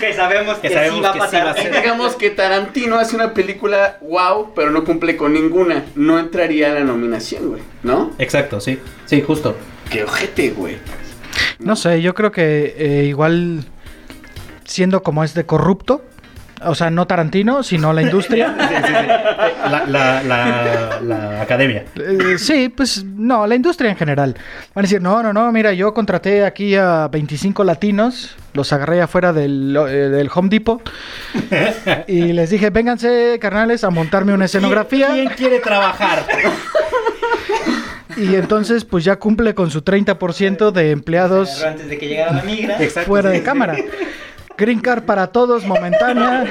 [0.00, 1.46] Que sabemos que, Que sabemos sí va a que sí pasar.
[1.46, 1.74] va a ser.
[1.74, 5.84] digamos que Tarantino hace una película wow, pero no cumple con ninguna.
[5.94, 7.62] No entraría a la nominación, güey.
[7.82, 8.12] ¿No?
[8.18, 8.78] Exacto, sí.
[9.06, 9.56] Sí, justo.
[9.90, 10.78] Qué ojete, güey.
[11.58, 13.64] No sé, yo creo que eh, igual
[14.64, 16.04] siendo como es de corrupto,
[16.66, 18.54] o sea, no Tarantino, sino la industria.
[19.62, 21.84] La, la, la, la academia.
[21.94, 24.34] Eh, sí, pues no, la industria en general.
[24.74, 29.00] Van a decir, no, no, no, mira, yo contraté aquí a 25 latinos, los agarré
[29.00, 30.82] afuera del, eh, del Home Depot
[32.08, 35.10] y les dije, vénganse, carnales, a montarme una escenografía.
[35.12, 36.26] ¿Quién quiere trabajar?
[38.16, 42.42] Y entonces, pues ya cumple con su 30% de empleados Antes de que llegara la
[42.42, 42.82] migra.
[42.82, 43.08] Exacto.
[43.08, 43.44] fuera sí, de sí.
[43.44, 43.76] cámara.
[44.56, 46.44] Green Card para todos, momentánea.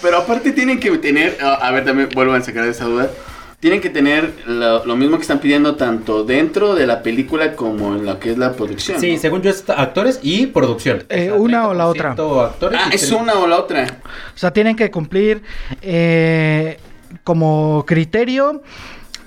[0.00, 3.08] Pero aparte tienen que tener, a ver, también vuelvo a sacar esa duda.
[3.60, 7.94] Tienen que tener lo, lo mismo que están pidiendo tanto dentro de la película como
[7.94, 8.98] en lo que es la producción.
[9.00, 9.18] Sí, ¿no?
[9.20, 11.04] según yo es actores y producción.
[11.08, 12.16] Eh, O sea, una o la otra.
[12.16, 13.20] 30% Actores Ah, es 30%.
[13.20, 13.86] una o la otra.
[14.34, 15.42] O sea, tienen que cumplir
[15.80, 16.76] eh,
[17.22, 18.62] como criterio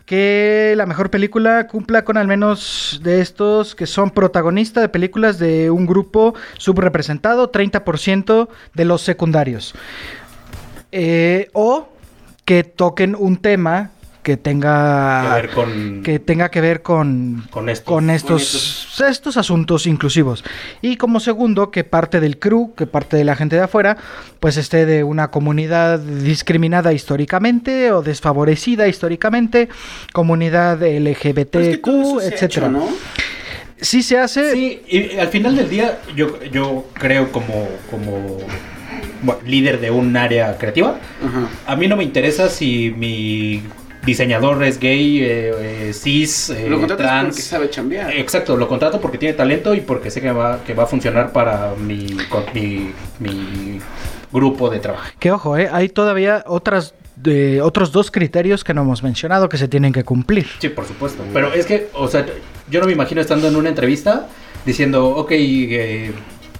[0.05, 5.39] que la mejor película cumpla con al menos de estos que son protagonistas de películas
[5.39, 9.73] de un grupo subrepresentado, 30% de los secundarios.
[10.91, 11.89] Eh, o
[12.45, 13.89] que toquen un tema
[14.25, 17.85] que tenga Que ver con- que tenga que ver con Con estos.
[17.93, 20.43] con estos, estos asuntos inclusivos.
[20.81, 23.97] Y como segundo, que parte del crew, que parte de la gente de afuera,
[24.39, 29.69] pues esté de una comunidad discriminada históricamente o desfavorecida históricamente,
[30.11, 32.71] comunidad es LGBTQ, que ha etcétera.
[33.79, 34.53] Sí se hace.
[34.53, 38.37] Sí, y al final del día, yo, yo creo como, como
[39.21, 40.97] bueno, líder de un área creativa,
[41.67, 43.61] a mí no me interesa si mi
[44.05, 45.51] diseñador es gay, eh,
[45.89, 47.27] eh, cis, eh, Lo contratas trans.
[47.27, 48.11] porque sabe chambear.
[48.15, 51.31] Exacto, lo contrato porque tiene talento y porque sé que va, que va a funcionar
[51.31, 53.79] para mi, con- mi, mi
[54.31, 55.05] grupo de trabajo.
[55.19, 59.57] Que ojo, eh, hay todavía otras de otros dos criterios que no hemos mencionado que
[59.57, 60.47] se tienen que cumplir.
[60.59, 61.23] Sí, por supuesto.
[61.33, 62.25] Pero es que, o sea,
[62.69, 64.27] yo no me imagino estando en una entrevista
[64.65, 66.11] diciendo, ok, eh,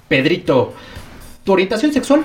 [0.08, 0.72] Pedrito,
[1.44, 2.22] ¿tu orientación sexual?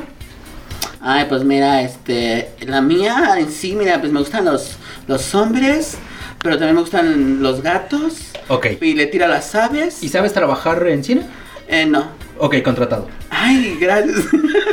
[1.01, 4.75] Ay, pues mira, este, la mía en sí, mira, pues me gustan los,
[5.07, 5.97] los hombres,
[6.43, 8.31] pero también me gustan los gatos.
[8.49, 8.67] Ok.
[8.81, 10.03] Y le tira las aves.
[10.03, 11.21] ¿Y sabes trabajar en cine?
[11.67, 12.09] Eh, no.
[12.37, 13.07] Ok, contratado.
[13.29, 14.25] Ay, gracias.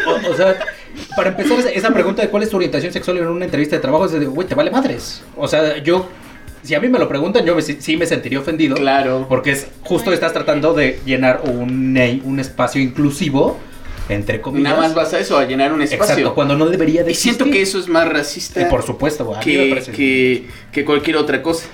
[0.06, 0.58] O, o sea,
[1.16, 3.82] para empezar esa- esa pregunta de cuál es tu orientación sexual en una entrevista de
[3.82, 5.22] trabajo es de, güey, te vale madres.
[5.36, 6.08] O sea, yo,
[6.62, 8.76] si a mí me lo preguntan, yo me- sí me sentiría ofendido.
[8.76, 9.26] Claro.
[9.28, 13.58] Porque es justo estás tratando de llenar un, un espacio inclusivo,
[14.08, 14.70] entre comillas.
[14.72, 16.04] Nada más vas a eso, a llenar un espacio.
[16.14, 17.52] Exacto, cuando no debería de Y siento existir.
[17.52, 19.92] que eso es más racista Y por supuesto, güey, a mí me que, parece.
[19.92, 21.66] que, que cualquier otra cosa.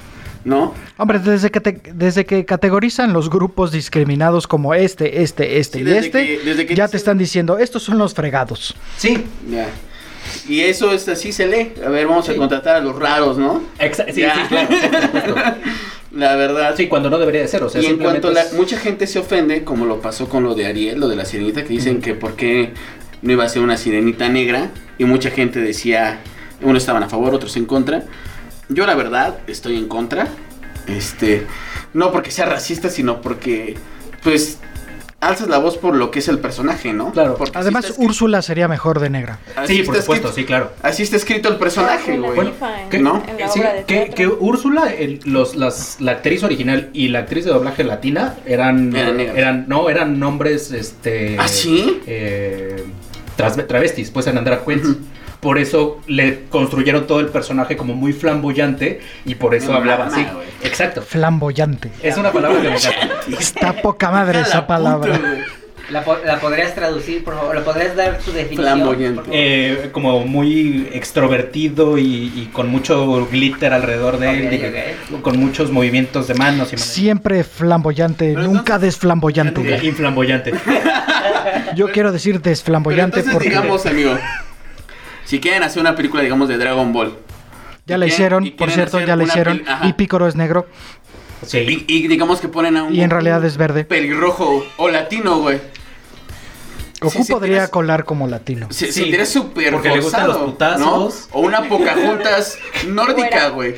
[0.44, 0.74] ¿no?
[0.98, 5.82] Hombre, desde que, te- desde que categorizan los grupos discriminados como este, este, este Sí,
[5.82, 8.74] y desde este, que- desde que ya dicen- te están diciendo, estos son los fregados.
[8.98, 9.68] Sí, Ya.
[10.48, 11.72] Y eso es así se lee.
[11.84, 13.62] A ver, vamos a contratar a los raros, ¿no?
[13.78, 14.68] exa- sí, sí, claro.
[16.14, 16.74] La verdad.
[16.76, 19.18] Sí, cuando no debería de ser, o sea, y en cuanto la, mucha gente se
[19.18, 22.14] ofende, como lo pasó con lo de Ariel, lo de la sirenita, que dicen que
[22.14, 22.72] por qué
[23.22, 26.20] no iba a ser una sirenita negra, y mucha gente decía,
[26.62, 28.04] unos estaban a favor, otros en contra.
[28.68, 30.28] Yo la verdad estoy en contra,
[30.86, 31.46] este,
[31.92, 33.74] no porque sea racista, sino porque,
[34.22, 34.58] pues,
[35.28, 37.12] alzas la voz por lo que es el personaje, ¿no?
[37.12, 37.36] Claro.
[37.36, 39.38] Porque Además, escrito- Úrsula sería mejor de negra.
[39.56, 40.72] así Sí, por supuesto, escrito- sí, claro.
[40.82, 42.48] Así está escrito el personaje, Bueno, güey.
[42.84, 43.22] En- ¿qué- ¿no?
[43.52, 47.84] Sí, que, que Úrsula, el- los, las, la actriz original y la actriz de doblaje
[47.84, 51.36] latina eran, Eran no, eran nombres, este...
[51.38, 52.00] ¿Ah, sí?
[52.06, 52.84] eh,
[53.36, 54.84] tras- travestis, pues eran drag queens.
[54.84, 54.98] Ujú.
[55.44, 60.26] Por eso le construyeron todo el personaje como muy flamboyante y por eso hablaba así.
[60.64, 61.02] Exacto.
[61.02, 61.90] Flamboyante.
[62.02, 63.20] Es una palabra que me encanta.
[63.38, 65.20] Está poca madre esa la palabra.
[65.90, 67.54] ¿La, po- la podrías traducir, por favor?
[67.56, 68.96] ¿La podrías dar tu definición?
[69.30, 76.26] Eh, como muy extrovertido y, y con mucho glitter alrededor de él, con muchos movimientos
[76.26, 76.78] de manos y.
[76.78, 79.80] Siempre flamboyante, Pero nunca entonces- desflamboyante.
[79.84, 80.54] Inflamboyante.
[81.76, 84.16] Yo quiero decir Pero desflamboyante entonces, porque digamos, amigo,
[85.24, 87.16] si quieren hacer una película, digamos, de Dragon Ball,
[87.86, 89.62] ya la hicieron, por cierto, ya la hicieron.
[89.82, 90.66] Y Pícoro es negro
[91.46, 91.58] Sí.
[91.58, 93.84] y, y digamos que ponen a un y en realidad es verde.
[93.84, 95.60] pelirrojo o latino, güey.
[97.00, 98.68] Goku Sí, sí, podría tienes- colar como latino.
[98.70, 100.80] Se, Sí, se súper porque le gustan los putazos.
[100.80, 101.38] ¿no?
[101.38, 102.56] O una Pocahontas
[102.88, 103.74] nórdica, güey.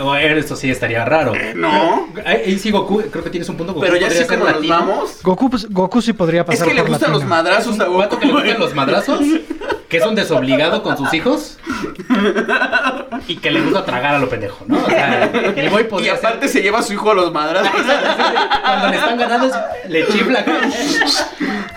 [0.00, 1.32] Bueno, eso sí estaría raro.
[1.56, 2.08] No.
[2.24, 3.72] Ahí sí, Goku, creo que tienes un punto.
[3.72, 4.74] Goku Pero ya ser como nos latino.
[4.78, 5.18] vamos.
[5.22, 7.34] Goku, pues, Goku sí podría Es pasar que le por gustan los latino.
[7.36, 8.18] madrazos a Goku.
[8.18, 9.20] que le gustan los madrazos,
[9.88, 11.58] que es un desobligado con sus hijos
[13.28, 14.78] y que le gusta tragar a lo pendejo, ¿no?
[14.84, 15.24] O sea,
[15.56, 17.70] el güey Y ser- aparte se lleva a su hijo a los madrazos.
[18.64, 19.52] Cuando le están ganando,
[19.88, 20.44] le chifla.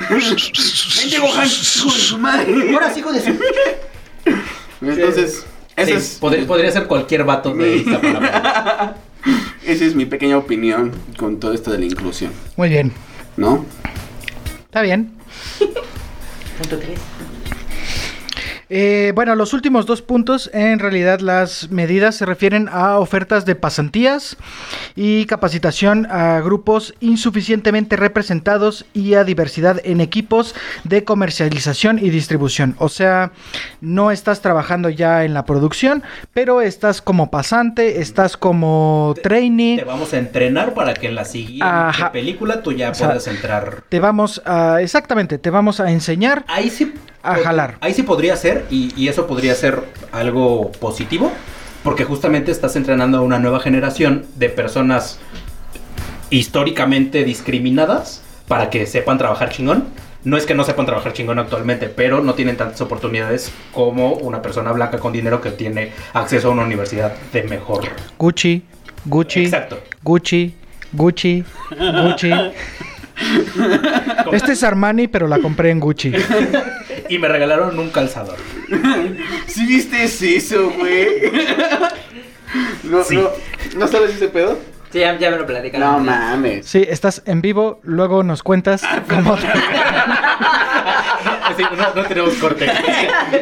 [0.09, 2.73] Vente, Gohan, hijo de su madre.
[2.73, 3.39] Ahora sí, hijo de su...
[4.81, 5.45] Entonces,
[5.85, 8.95] Sí, es, podría, podría ser cualquier vato de Iztapalapa.
[9.65, 12.91] esa es mi pequeña opinión con todo esto de la inclusión, Muy bien.
[13.37, 13.65] ¿no?
[14.65, 15.13] Está bien.
[16.57, 16.99] Punto 3.
[18.69, 23.55] Eh, bueno, los últimos dos puntos, en realidad las medidas se refieren a ofertas de
[23.55, 24.37] pasantías
[24.95, 30.53] y capacitación a grupos insuficientemente representados y a diversidad en equipos
[30.83, 32.75] de comercialización y distribución.
[32.77, 33.31] O sea,
[33.81, 36.03] no estás trabajando ya en la producción,
[36.33, 39.77] pero estás como pasante, estás como trainee.
[39.77, 42.11] Te vamos a entrenar para que en la siguiente Ajá.
[42.11, 43.83] película tú ya O sea, puedas entrar.
[43.89, 46.93] Te vamos a, exactamente, te vamos a enseñar Ahí sí.
[47.21, 47.77] A jalar.
[47.81, 51.31] Ahí sí podría ser, y, y eso podría ser algo positivo,
[51.83, 55.19] porque justamente estás entrenando a una nueva generación de personas
[56.29, 59.85] históricamente discriminadas para que sepan trabajar chingón.
[60.23, 64.41] No es que no sepan trabajar chingón actualmente, pero no tienen tantas oportunidades como una
[64.41, 67.85] persona blanca con dinero que tiene acceso a una universidad de mejor.
[68.17, 68.63] Gucci,
[69.05, 69.79] Gucci, Exacto.
[70.03, 70.55] Gucci,
[70.91, 71.43] Gucci,
[72.03, 72.31] Gucci.
[74.31, 76.13] Este es Armani, pero la compré en Gucci.
[77.09, 78.37] Y me regalaron un calzador.
[79.47, 81.31] ¿Sí viste eso, güey?
[82.83, 83.15] No, Sí.
[83.17, 83.29] no,
[83.77, 84.57] ¿no sabes ese pedo?
[84.91, 85.87] Sí, ya, ya me lo platicaron.
[85.87, 86.65] No mames.
[86.65, 89.37] Sí, estás en vivo, luego nos cuentas cómo...
[91.57, 92.69] Sí, no, no tenemos corte.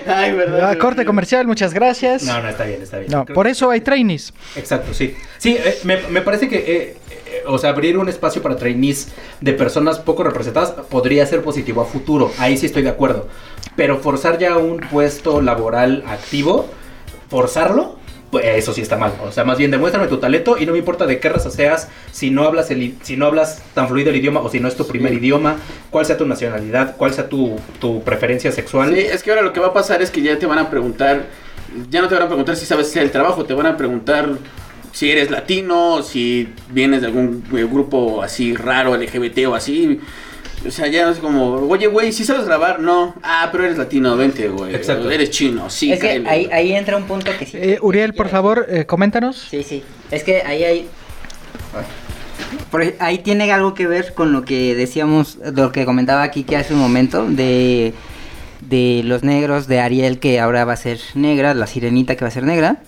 [0.07, 0.71] Ay, verdad.
[0.71, 2.23] Ah, corte comercial, muchas gracias.
[2.23, 3.11] No, no, está bien, está bien.
[3.11, 4.33] No, Creo- por eso hay trainees.
[4.55, 5.15] Exacto, sí.
[5.37, 6.97] Sí, eh, me, me parece que, eh,
[7.47, 9.09] o sea, abrir un espacio para trainees
[9.41, 12.31] de personas poco representadas podría ser positivo a futuro.
[12.37, 13.27] Ahí sí estoy de acuerdo.
[13.75, 16.67] Pero forzar ya un puesto laboral activo,
[17.29, 17.97] forzarlo,
[18.31, 19.13] pues eso sí está mal.
[19.23, 21.87] O sea, más bien demuéstrame tu talento y no me importa de qué raza seas,
[22.11, 24.75] si no hablas el, si no hablas tan fluido el idioma o si no es
[24.75, 25.17] tu primer Sí.
[25.19, 25.55] idioma,
[25.89, 28.93] cuál sea tu nacionalidad, cuál sea tu, tu preferencia sexual.
[28.93, 30.69] Sí, es que ahora lo que va a pasar es que ya te van a
[30.69, 31.25] preguntar,
[31.89, 34.29] ya no te van a preguntar si sabes hacer el trabajo, te van a preguntar
[34.97, 39.99] si eres latino, si vienes de algún eh, grupo así raro, LGBT o así.
[40.67, 43.13] O sea, ya no es como, oye, güey, si sabes grabar, no.
[43.21, 44.73] Ah, pero eres latino, vente, güey.
[44.73, 45.11] Exacto.
[45.11, 45.91] Eres chino, sí.
[45.91, 47.57] es que ahí, ahí entra un punto que sí.
[47.61, 49.37] Eh, Uriel, por favor, eh, coméntanos.
[49.51, 49.83] Sí, sí.
[50.09, 50.87] Es que ahí hay.
[52.71, 56.43] Por ej- ahí tiene algo que ver con lo que decíamos, lo que comentaba aquí
[56.43, 57.93] que hace un momento, de,
[58.61, 62.29] de los negros, de Ariel que ahora va a ser negra, la sirenita que va
[62.29, 62.81] a ser negra.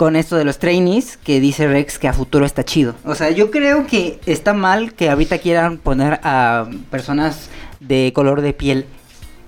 [0.00, 2.94] Con esto de los trainees, que dice Rex que a futuro está chido.
[3.04, 7.50] O sea, yo creo que está mal que ahorita quieran poner a personas
[7.80, 8.86] de color de piel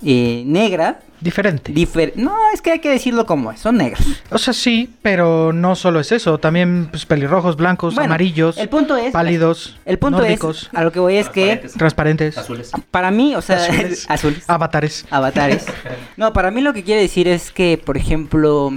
[0.05, 1.73] eh, negra Diferente.
[1.73, 4.05] Difer- no, es que hay que decirlo como es, son negros.
[4.29, 6.37] O sea, sí, pero no solo es eso.
[6.37, 10.83] También pues, pelirrojos, blancos, Bueno, amarillos, el punto es- pálidos, El punto nórdicos, es, a
[10.83, 11.73] lo que voy es que, Transparentes.
[11.77, 12.71] transparentes, Azules.
[12.91, 14.05] para mí, o sea, Azules.
[14.09, 15.05] azules, avatares.
[15.09, 15.65] avatares.
[16.17, 18.71] No, para mí lo que quiere decir es que, por ejemplo,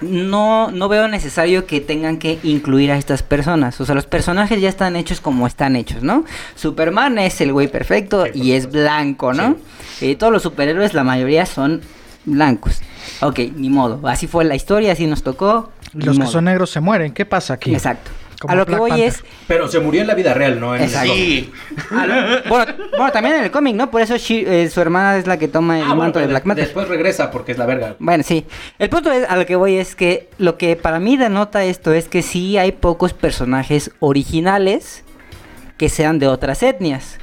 [0.00, 3.80] no, no veo necesario que tengan que incluir a estas personas.
[3.80, 6.24] O sea, los personajes ya están hechos como están hechos, ¿no?
[6.54, 9.56] Superman es el güey perfecto Sí, y es blanco, ¿no?
[10.00, 11.80] Eh, todos los superhéroes, la mayoría son
[12.24, 12.80] blancos.
[13.20, 14.06] Ok, ni modo.
[14.08, 15.70] Así fue la historia, así nos tocó.
[15.92, 17.12] Los que son negros se mueren.
[17.12, 17.72] ¿Qué pasa aquí?
[17.72, 18.10] Exacto.
[18.40, 19.08] Como a lo que voy Panther.
[19.08, 20.76] es Pero se murió en la vida real, ¿no?
[20.76, 21.12] En Exacto.
[21.12, 21.50] Sí.
[21.90, 22.14] a lo-
[22.48, 23.90] bueno, bueno, también en el cómic, ¿no?
[23.90, 26.44] Por eso eh, su hermana es la que toma el Ah, bueno, manto de Black
[26.44, 26.64] Panther.
[26.66, 27.96] Después regresa porque es la verga.
[27.98, 28.46] Bueno, sí.
[28.78, 31.92] El punto es, a lo que voy es que lo que para mí denota esto
[31.92, 35.02] es que sí hay pocos personajes originales
[35.76, 37.18] que sean de otras etnias.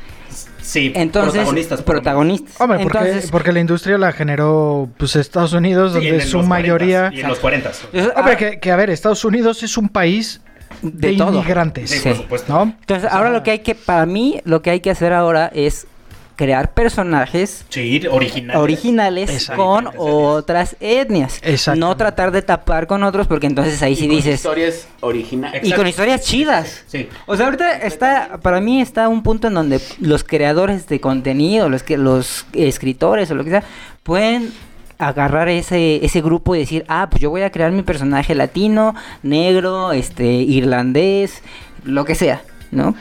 [0.61, 1.82] Sí, Entonces, protagonistas.
[1.84, 2.59] protagonistas.
[2.59, 6.45] Hombre, porque, Entonces, porque la industria la generó pues Estados Unidos, donde en su los
[6.47, 7.11] 40s, mayoría...
[7.13, 7.70] Y en los 40.
[7.70, 10.41] entonces, Hombre, ah, que, que, a ver, Estados Unidos es un país
[10.82, 11.34] de, De todo.
[11.34, 12.09] inmigrantes, Sí, Sí.
[12.09, 12.53] por supuesto.
[12.53, 12.63] ¿no?
[12.80, 15.88] entonces, ahora lo que hay que, para mí, lo que hay que hacer ahora es
[16.36, 18.57] crear personajes Sí, original.
[18.57, 19.63] originales Exacto.
[19.63, 21.39] con otras etnias.
[21.43, 21.80] Exacto.
[21.80, 24.36] No tratar de tapar con otros porque entonces ahí Y sí con dices...
[24.36, 25.66] Historias originales.
[25.66, 26.84] Y con historias chidas.
[26.88, 27.07] Sí.
[27.26, 31.70] O sea, ahorita está, para mí está un punto en donde los creadores de contenido,
[31.70, 33.63] los que los escritores o lo que sea,
[34.03, 34.51] pueden
[34.98, 38.96] agarrar ese, ese grupo y decir, ah, pues yo voy a crear mi personaje latino,
[39.24, 41.41] negro, este, irlandés,
[41.84, 42.41] lo que sea,
[42.72, 42.96] ¿no?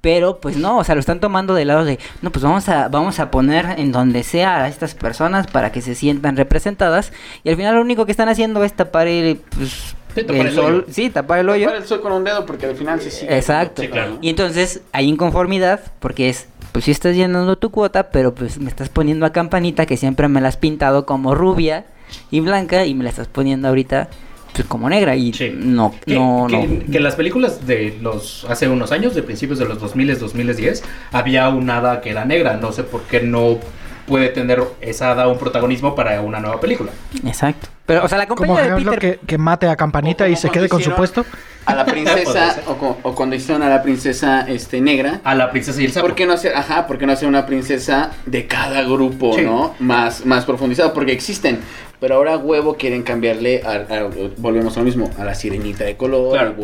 [0.00, 2.88] Pero pues no, o sea, lo están tomando del lado de, no, pues vamos a,
[2.88, 7.10] vamos a poner en donde sea a estas personas para que se sientan representadas.
[7.42, 10.46] Y al final lo único que están haciendo es tapar el, pues, Sí, tapar el
[10.46, 10.84] el sol, hoyo.
[10.90, 11.64] sí, tapar el hoyo.
[11.66, 13.34] Tapar el sol con un dedo porque al final se sigue.
[13.36, 13.82] Exacto.
[13.82, 14.18] Sí, claro.
[14.20, 18.68] Y entonces hay inconformidad porque es, pues sí estás llenando tu cuota, pero pues me
[18.68, 21.84] estás poniendo a campanita que siempre me la has pintado como rubia
[22.32, 24.08] y blanca y me la estás poniendo ahorita
[24.52, 25.52] pues, como negra y Sí.
[25.56, 26.92] no, Que, no, que- no.
[26.92, 31.48] que las películas de los hace unos años, de principios de los 2000, 2010, había
[31.48, 32.56] un hada que era negra.
[32.56, 33.58] No sé por qué no
[34.06, 36.90] puede tener esa hada un protagonismo para una nueva película.
[37.26, 37.68] Exacto.
[37.86, 38.98] Pero, o sea, la compañía de Peter...
[38.98, 41.24] que, que mate a Campanita y se quede con su puesto.
[41.66, 42.56] A la princesa,
[43.02, 45.20] o, cuando hicieron a la princesa este negra.
[45.24, 46.06] A la princesa y el sapo.
[46.06, 49.42] ¿Por qué no hacer, ajá, por qué no hacer una princesa de cada grupo, Sí.
[49.42, 49.74] no?
[49.80, 51.60] Más, más profundizado, porque existen.
[52.00, 55.96] Pero ahora huevo quieren cambiarle, a, a- volvemos a lo mismo, a la sirenita de
[55.96, 56.54] color, Claro.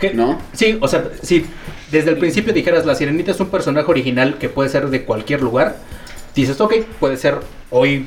[0.00, 0.12] ¿Qué?
[0.14, 0.38] ¿no?
[0.52, 1.46] Sí, o sea, si
[1.92, 5.40] desde el principio dijeras la sirenita es un personaje original que puede ser de cualquier
[5.42, 5.76] lugar,
[6.34, 7.38] dices, ok, puede ser
[7.70, 8.06] hoy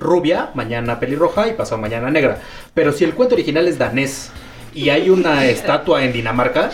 [0.00, 2.38] rubia, mañana pelirroja y pasado mañana negra.
[2.74, 4.30] Pero si el cuento original es danés
[4.74, 6.70] y hay una estatua en Dinamarca,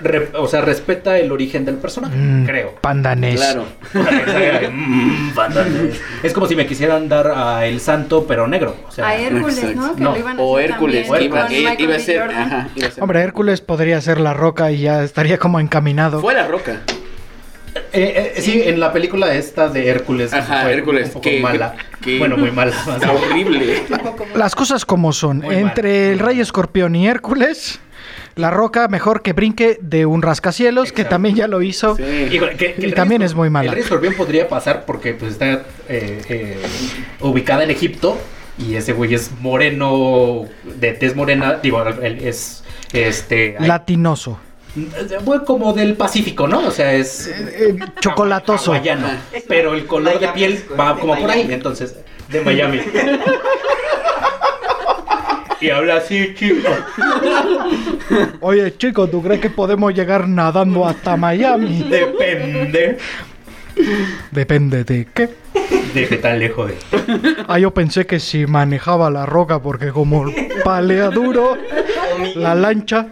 [0.00, 2.74] re- o sea, respeta el origen del personaje, Mm, creo.
[2.80, 3.36] Pandanés.
[3.36, 3.64] Claro.
[4.70, 6.00] Mm, danés.
[6.22, 8.76] es como si me quisieran dar a el santo pero negro.
[8.88, 9.76] O sea, A Hércules.
[9.76, 9.94] ¿no?
[9.94, 11.90] Que No, lo iban a O hacer Hércules, también que iba, con que iba Michael
[11.90, 12.00] a B.
[12.02, 12.42] ser, Jordan.
[12.42, 13.02] ajá, iba a ser.
[13.02, 16.20] Hombre, Hércules podría ser la roca y ya estaría como encaminado.
[16.20, 16.80] Fue la roca.
[17.92, 20.32] Eh, eh, sí, en la película esta de Hércules.
[20.32, 21.74] Ajá, fue Hércules, Un poco que- mala.
[22.02, 22.72] que- Bueno, muy mala.
[22.72, 23.82] Está horrible.
[24.34, 25.38] Las cosas como son.
[25.38, 26.12] Muy Entre mal.
[26.12, 27.80] el Rey Escorpión y Hércules,
[28.36, 31.96] la roca mejor que brinque de un rascacielos, que también ya lo hizo.
[31.96, 32.02] Sí.
[32.32, 33.68] Híjole, que- que Y el también Rey es muy mala.
[33.68, 36.56] El Rey Escorpión podría pasar porque pues, está eh, eh,
[37.20, 38.18] ubicada en Egipto
[38.58, 43.56] y ese güey es moreno, de tez morena, digo, él es este...
[43.60, 44.40] Latinoso.
[45.46, 46.66] Como del Pacífico, ¿no?
[46.66, 47.26] O sea, es...
[47.26, 48.72] Eh, chocolatoso.
[48.72, 49.08] hawaiano,
[49.48, 51.96] pero el color de Miami, piel es va de como por ahí, entonces,
[52.28, 52.80] de Miami.
[55.60, 56.68] y habla así, chico.
[58.40, 61.84] Oye, chico, ¿tú crees que podemos llegar nadando hasta Miami?
[61.88, 62.98] Depende
[64.30, 65.30] Depende de qué.
[65.94, 66.76] de qué tan lejos de...
[67.46, 70.26] Ah, yo pensé que si manejaba la roca, porque como
[70.64, 71.56] palea duro,
[72.34, 73.08] la lancha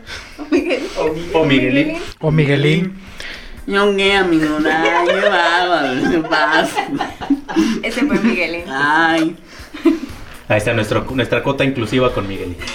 [1.34, 1.98] O Miguelín.
[2.20, 2.94] o Miguelín.
[3.66, 6.86] Ñongue, amigo, ay, qué bárbaro, qué pasa.
[7.82, 8.64] Ese fue Miguelín.
[8.68, 9.36] Ay.
[10.48, 12.56] Ahí está nuestro, nuestra cota inclusiva con Miguelín.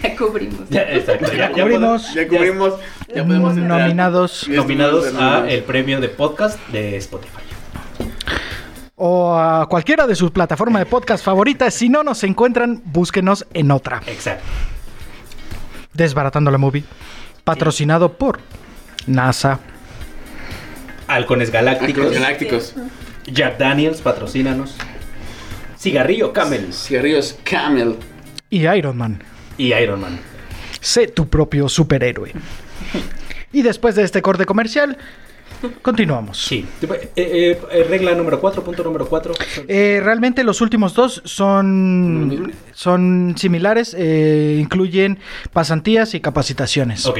[0.00, 0.60] Ya cubrimos.
[0.70, 2.74] Ya, exacto, ya, ya Cubrimos Ya cubrimos,
[3.12, 3.80] ya podemos entrar.
[3.80, 7.42] nominados nominados a el premio de podcast de Spotify.
[8.94, 11.74] o a cualquiera de sus plataformas de podcast favoritas.
[11.74, 14.00] Si no nos encuentran, búsquenos en otra.
[14.06, 14.44] Exacto.
[15.98, 16.84] Desbaratando la movie.
[17.42, 18.38] Patrocinado por
[19.08, 19.58] NASA.
[21.08, 22.74] Halcones Galácticos.
[23.26, 24.76] Jack Daniels, patrocínanos.
[25.76, 27.96] Cigarrillo Camel Cigarrillos Camel.
[28.48, 29.22] Y Iron Man.
[29.58, 30.20] y Iron Man.
[30.80, 32.32] Sé tu propio superhéroe.
[33.52, 34.98] Y después de este corte comercial,
[35.82, 36.38] Continuamos.
[36.38, 36.64] Sí.
[36.82, 39.34] Eh, eh, eh, regla número 4, punto número 4.
[39.66, 45.18] Eh, realmente los últimos dos son, son similares, eh, incluyen
[45.52, 47.06] pasantías y capacitaciones.
[47.06, 47.18] ok.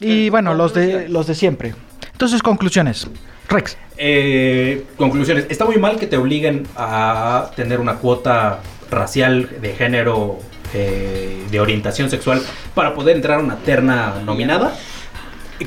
[0.00, 1.74] Y bueno, los de, los de siempre.
[2.12, 3.06] Entonces, conclusiones.
[3.48, 3.76] Rex.
[3.98, 5.46] Eh, conclusiones.
[5.50, 8.60] Está muy mal que te obliguen a tener una cuota
[8.90, 10.38] racial de género
[10.72, 12.40] eh, de orientación sexual
[12.74, 14.74] para poder entrar a una terna nominada.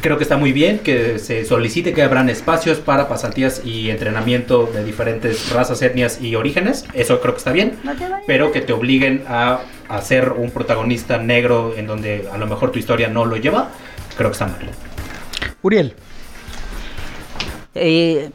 [0.02, 4.66] Creo que está muy bien que se solicite que habrán espacios para pasantías y entrenamiento
[4.66, 6.86] de diferentes razas, etnias y orígenes.
[6.94, 7.78] Eso creo que está bien.
[8.26, 12.72] Pero que te obliguen a, a ser un protagonista negro en donde a lo mejor
[12.72, 13.70] tu historia no lo lleva,
[14.18, 14.70] creo que está mal.
[15.62, 15.94] Uriel.
[17.76, 18.30] Eh,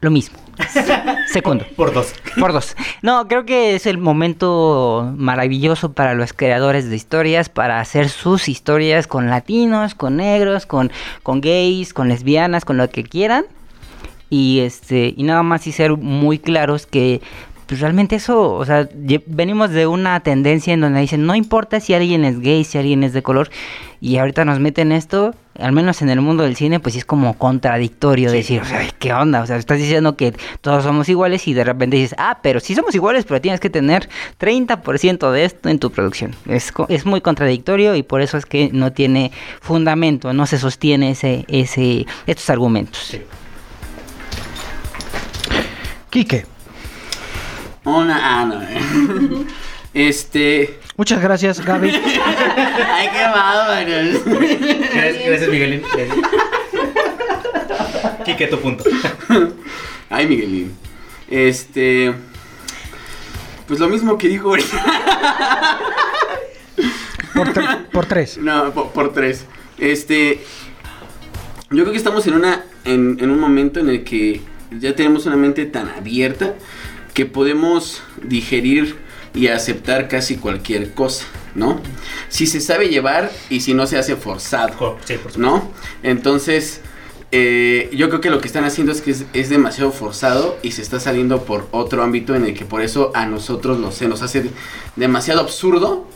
[0.00, 0.45] lo mismo.
[1.32, 1.64] Segundo.
[1.76, 2.14] Por dos.
[2.38, 2.76] Por dos.
[3.02, 8.48] No, creo que es el momento maravilloso para los creadores de historias para hacer sus
[8.48, 10.90] historias con latinos, con negros, con,
[11.22, 13.44] con gays, con lesbianas, con lo que quieran.
[14.28, 17.20] Y este, y nada más y ser muy claros que
[17.66, 18.88] pues realmente eso, o sea,
[19.26, 23.02] venimos de una tendencia en donde dicen, no importa si alguien es gay, si alguien
[23.02, 23.50] es de color,
[24.00, 27.36] y ahorita nos meten esto, al menos en el mundo del cine, pues es como
[27.38, 29.42] contradictorio decir, "Ay, ¿qué onda?
[29.42, 32.74] O sea, estás diciendo que todos somos iguales y de repente dices, ah, pero sí
[32.74, 34.08] somos iguales, pero tienes que tener
[34.38, 36.36] 30% de esto en tu producción.
[36.46, 41.10] Es, es muy contradictorio y por eso es que no tiene fundamento, no se sostiene
[41.10, 42.98] ese, ese, estos argumentos.
[42.98, 43.22] Sí.
[46.10, 46.55] Quique.
[47.86, 48.60] Una, ah, no.
[49.94, 50.78] Este.
[50.98, 51.88] Muchas gracias, Gaby.
[51.90, 53.90] Ay, qué bárbaro.
[54.26, 55.82] Gracias, gracias Miguelín.
[58.26, 58.84] Quique, tu punto.
[60.10, 60.76] Ay, Miguelín.
[61.30, 62.12] Este.
[63.66, 65.78] Pues lo mismo que dijo ahorita.
[67.34, 68.36] Por, tre- por tres.
[68.38, 69.46] No, por, por tres.
[69.78, 70.40] Este.
[71.70, 72.64] Yo creo que estamos en una.
[72.84, 74.42] En, en un momento en el que
[74.78, 76.54] ya tenemos una mente tan abierta
[77.16, 78.98] que podemos digerir
[79.32, 81.80] y aceptar casi cualquier cosa, ¿no?
[82.28, 84.98] Si se sabe llevar y si no se hace forzado.
[85.06, 85.38] Sí, por.
[85.38, 85.72] ¿no?
[86.02, 86.82] Entonces,
[87.32, 90.72] eh, yo creo que lo que están haciendo es que es, es demasiado forzado y
[90.72, 94.08] se está saliendo por otro ámbito en el que por eso a nosotros lo, se
[94.08, 94.50] nos hace
[94.96, 96.06] demasiado absurdo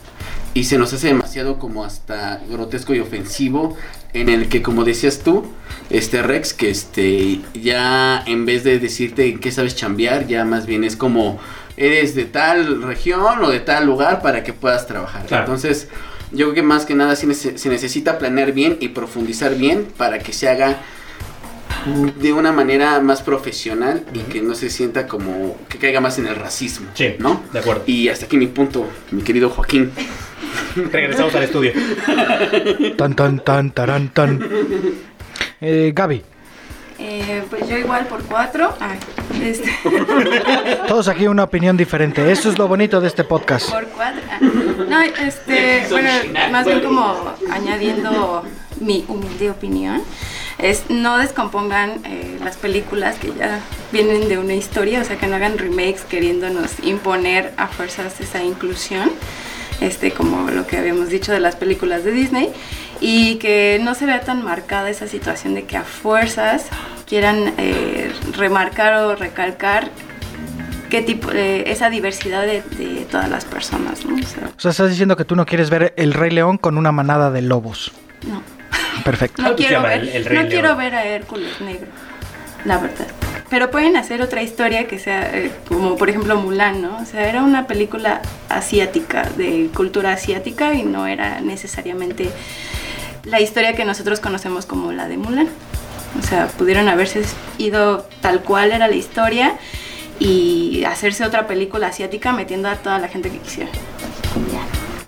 [0.54, 3.76] y se nos hace demasiado como hasta grotesco y ofensivo
[4.12, 5.44] en el que como decías tú
[5.90, 10.66] este Rex que este ya en vez de decirte en qué sabes chambear ya más
[10.66, 11.38] bien es como
[11.76, 15.44] eres de tal región o de tal lugar para que puedas trabajar Claro.
[15.44, 15.88] entonces
[16.32, 20.18] yo creo que más que nada nece- se necesita planear bien y profundizar bien para
[20.18, 20.78] que se haga
[22.20, 26.26] de una manera más profesional y que no se sienta como que caiga más en
[26.26, 27.42] el racismo, Sí, ¿no?
[27.52, 27.84] de acuerdo.
[27.86, 29.90] Y hasta aquí mi punto, mi querido Joaquín.
[30.92, 31.72] Regresamos al estudio.
[32.96, 34.40] Tan, tan, tan, tarán, tan.
[35.60, 36.22] Eh, Gaby.
[36.98, 38.74] Eh, pues yo igual por cuatro.
[38.78, 38.98] Ay,
[39.42, 39.70] este,
[40.88, 42.30] Todos aquí una opinión diferente.
[42.30, 43.70] Eso es lo bonito de este podcast.
[43.70, 44.20] por cuatro.
[44.30, 44.38] ah,
[44.88, 46.10] No, este, bueno,
[46.50, 48.44] más bien como añadiendo
[48.80, 50.02] mi humilde opinión.
[50.58, 53.60] Es no descompongan eh, las películas que ya
[53.92, 58.42] vienen de una historia, o sea que no hagan remakes queriéndonos imponer a fuerzas esa
[58.42, 59.10] inclusión,
[59.80, 62.50] este como lo que habíamos dicho de las películas de Disney,
[63.00, 66.66] y que no se vea tan marcada esa situación de que a fuerzas
[67.06, 69.90] quieran eh, remarcar o recalcar
[70.90, 74.16] qué tipo eh, esa diversidad de, de todas las personas, ¿no?
[74.16, 76.76] O sea, O sea, estás diciendo que tú no quieres ver el Rey León con
[76.78, 77.92] una manada de lobos.
[78.26, 78.42] no.
[79.04, 79.40] Perfecto.
[79.40, 81.86] No ¿Cómo se quiero llama ver, el- el no quiero ver a Hércules negro,
[82.66, 83.06] la verdad.
[83.50, 86.98] Pero pueden hacer otra historia que sea eh, como por ejemplo Mulan, ¿no?
[86.98, 92.30] O sea, era una película asiática, de cultura asiática y no era necesariamente
[93.24, 95.48] la historia que nosotros conocemos como la de Mulan.
[96.18, 97.22] O sea, pudieron haberse
[97.58, 99.56] ido tal cual era la historia
[100.20, 103.70] y hacerse otra película asiática metiendo a toda la gente que quisiera.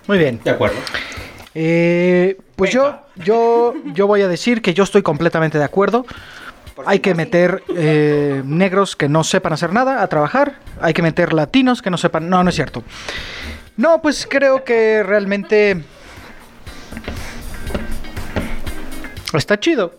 [0.07, 0.39] Muy bien.
[0.43, 0.77] De acuerdo.
[1.55, 6.05] Eh, pues yo, yo, yo voy a decir que yo estoy completamente de acuerdo.
[6.85, 10.59] Hay que meter eh, negros que no sepan hacer nada a trabajar.
[10.81, 12.29] Hay que meter latinos que no sepan.
[12.29, 12.83] No, no es cierto.
[13.77, 15.83] No, pues creo que realmente
[19.33, 19.93] está chido.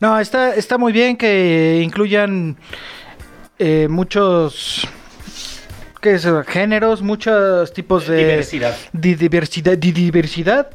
[0.00, 2.56] No, está, está muy bien que incluyan
[3.58, 4.86] eh, muchos
[6.06, 6.26] ¿qué es?
[6.46, 8.76] géneros, muchos tipos de Diversidad.
[8.92, 10.68] di- diversidad, di- diversidad,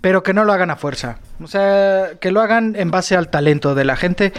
[0.00, 1.18] pero que no lo hagan a fuerza.
[1.42, 4.32] O sea, que lo hagan en base al talento de la gente,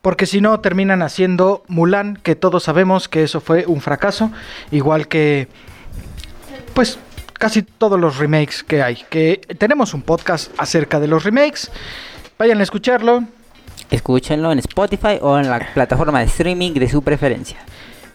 [0.00, 4.32] porque si no terminan haciendo Mulan, que todos sabemos que eso fue un fracaso,
[4.72, 5.46] igual que
[6.74, 6.98] pues
[7.34, 9.04] casi todos los remakes que hay.
[9.08, 11.70] Que tenemos un podcast acerca de los remakes.
[12.38, 13.24] Vayan a escucharlo.
[13.90, 17.58] Escúchenlo en Spotify o en la plataforma de streaming de su preferencia.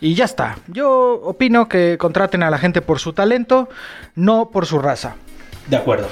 [0.02, 0.58] Y ya está.
[0.68, 3.68] Yo opino que contraten a la gente por su talento,
[4.16, 5.16] no por su raza.
[5.68, 6.08] De acuerdo.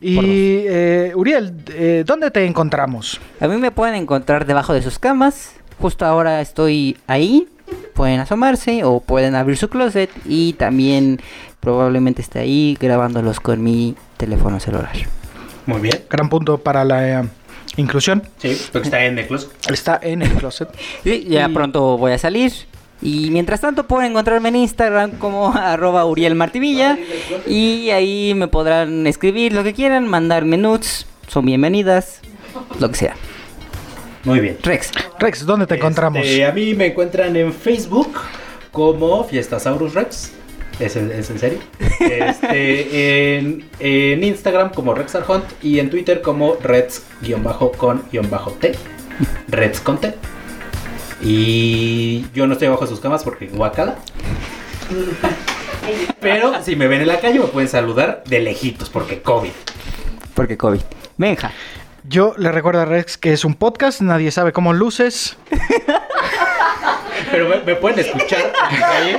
[0.00, 0.18] Y
[0.66, 3.18] eh, Uriel, eh, ¿dónde te encontramos?
[3.40, 5.54] A mí me pueden encontrar debajo de sus camas.
[5.80, 7.48] Justo ahora estoy ahí.
[7.94, 11.20] Pueden asomarse o pueden abrir su closet y también
[11.60, 14.92] probablemente esté ahí grabándolos con mi teléfono celular.
[15.64, 16.04] Muy bien.
[16.08, 17.28] Gran punto para la eh,
[17.76, 18.22] inclusión.
[18.36, 19.50] Sí, porque está en el closet.
[19.70, 20.68] Está en el closet.
[21.02, 22.52] Sí, ya Y- pronto voy a salir.
[23.02, 26.98] Y mientras tanto pueden encontrarme en Instagram como arroba Uriel Martivilla.
[27.46, 31.06] Y ahí me podrán escribir lo que quieran, mandarme nudes.
[31.28, 32.20] Son bienvenidas.
[32.80, 33.14] Lo que sea.
[34.24, 34.58] Muy bien.
[34.62, 34.90] Rex.
[35.18, 36.20] Rex, ¿dónde te encontramos?
[36.24, 38.12] Este, a mí me encuentran en Facebook
[38.72, 40.32] como Fiestasaurus Rex.
[40.80, 41.58] ¿Es en, es en serio?
[42.00, 48.72] Este, en, en Instagram como Rexarhunt y en Twitter como Reds-con-t.
[49.48, 50.14] Reds con T.
[51.22, 53.96] Y yo no estoy bajo sus camas porque guacala.
[56.20, 59.50] Pero si me ven en la calle me pueden saludar de lejitos porque COVID.
[60.34, 60.80] Porque COVID.
[61.16, 61.52] Benja.
[62.08, 65.36] Yo le recuerdo a Rex que es un podcast, nadie sabe cómo luces.
[67.30, 68.40] Pero me, me pueden escuchar
[68.70, 69.18] en la calle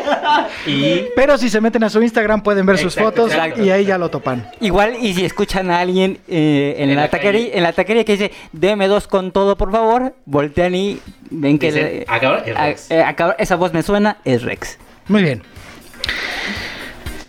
[0.65, 3.63] y Pero si se meten a su Instagram pueden ver sus Exacto, fotos exacto.
[3.63, 4.49] y ahí ya lo topan.
[4.59, 7.57] Igual, y si escuchan a alguien eh, en, En la la taquería, calle.
[7.57, 11.67] en la taquería que dice, deme dos con todo, por favor, voltean y ven que...
[11.71, 12.91] Dicen, le- "Acaba, es a- Rex".
[12.91, 14.77] eh, acaba- esa voz me suena, es Rex.
[15.07, 15.43] Muy bien.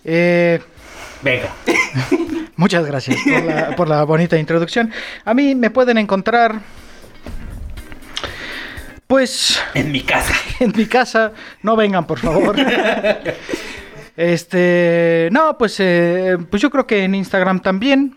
[0.04, 0.60] Eh,
[1.22, 1.48] venga.
[2.56, 4.90] muchas gracias por la, por la bonita introducción.
[5.24, 6.60] A mí me pueden encontrar,
[9.08, 10.34] pues, En mi casa.
[10.60, 11.32] en mi casa.
[11.62, 12.54] No vengan, por favor.
[14.18, 18.16] Este, no, pues, eh, pues yo creo que en Instagram también.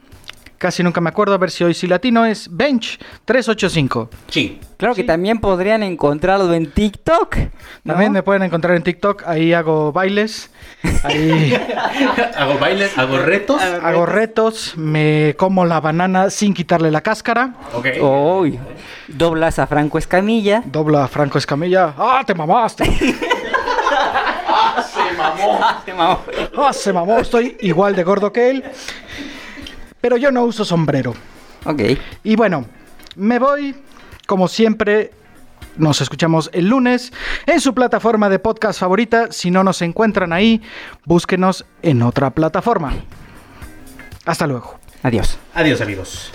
[0.61, 4.09] Casi nunca me acuerdo a ver si hoy sí latino es Bench385.
[4.27, 4.59] Sí.
[4.77, 5.07] Claro que Sí.
[5.07, 7.35] también podrían encontrarlo en TikTok.
[7.83, 7.93] ¿no?
[7.93, 10.51] También me pueden encontrar en TikTok, ahí hago bailes,
[11.03, 11.51] ahí
[12.37, 13.59] hago bailes, hago retos.
[13.59, 17.87] hago retos, me como la banana sin quitarle la cáscara, Ok.
[17.99, 18.59] Uy,
[19.07, 20.61] doblas a Franco Escamilla.
[20.67, 22.83] dobla a Franco Escamilla, ¡ah, te mamaste!
[26.57, 27.17] ¡Ah, se mamó!
[27.19, 28.63] Estoy igual de gordo que él,
[30.01, 31.13] pero yo no uso sombrero.
[31.65, 31.81] Ok.
[32.23, 32.65] Y bueno,
[33.15, 33.75] me voy,
[34.25, 35.11] como siempre,
[35.77, 37.13] nos escuchamos el lunes
[37.45, 39.31] en su plataforma de podcast favorita.
[39.31, 40.61] Si no nos encuentran ahí,
[41.05, 42.93] búsquenos en otra plataforma.
[44.25, 44.79] Hasta luego.
[45.03, 45.37] Adiós.
[45.53, 46.31] Adiós, amigos.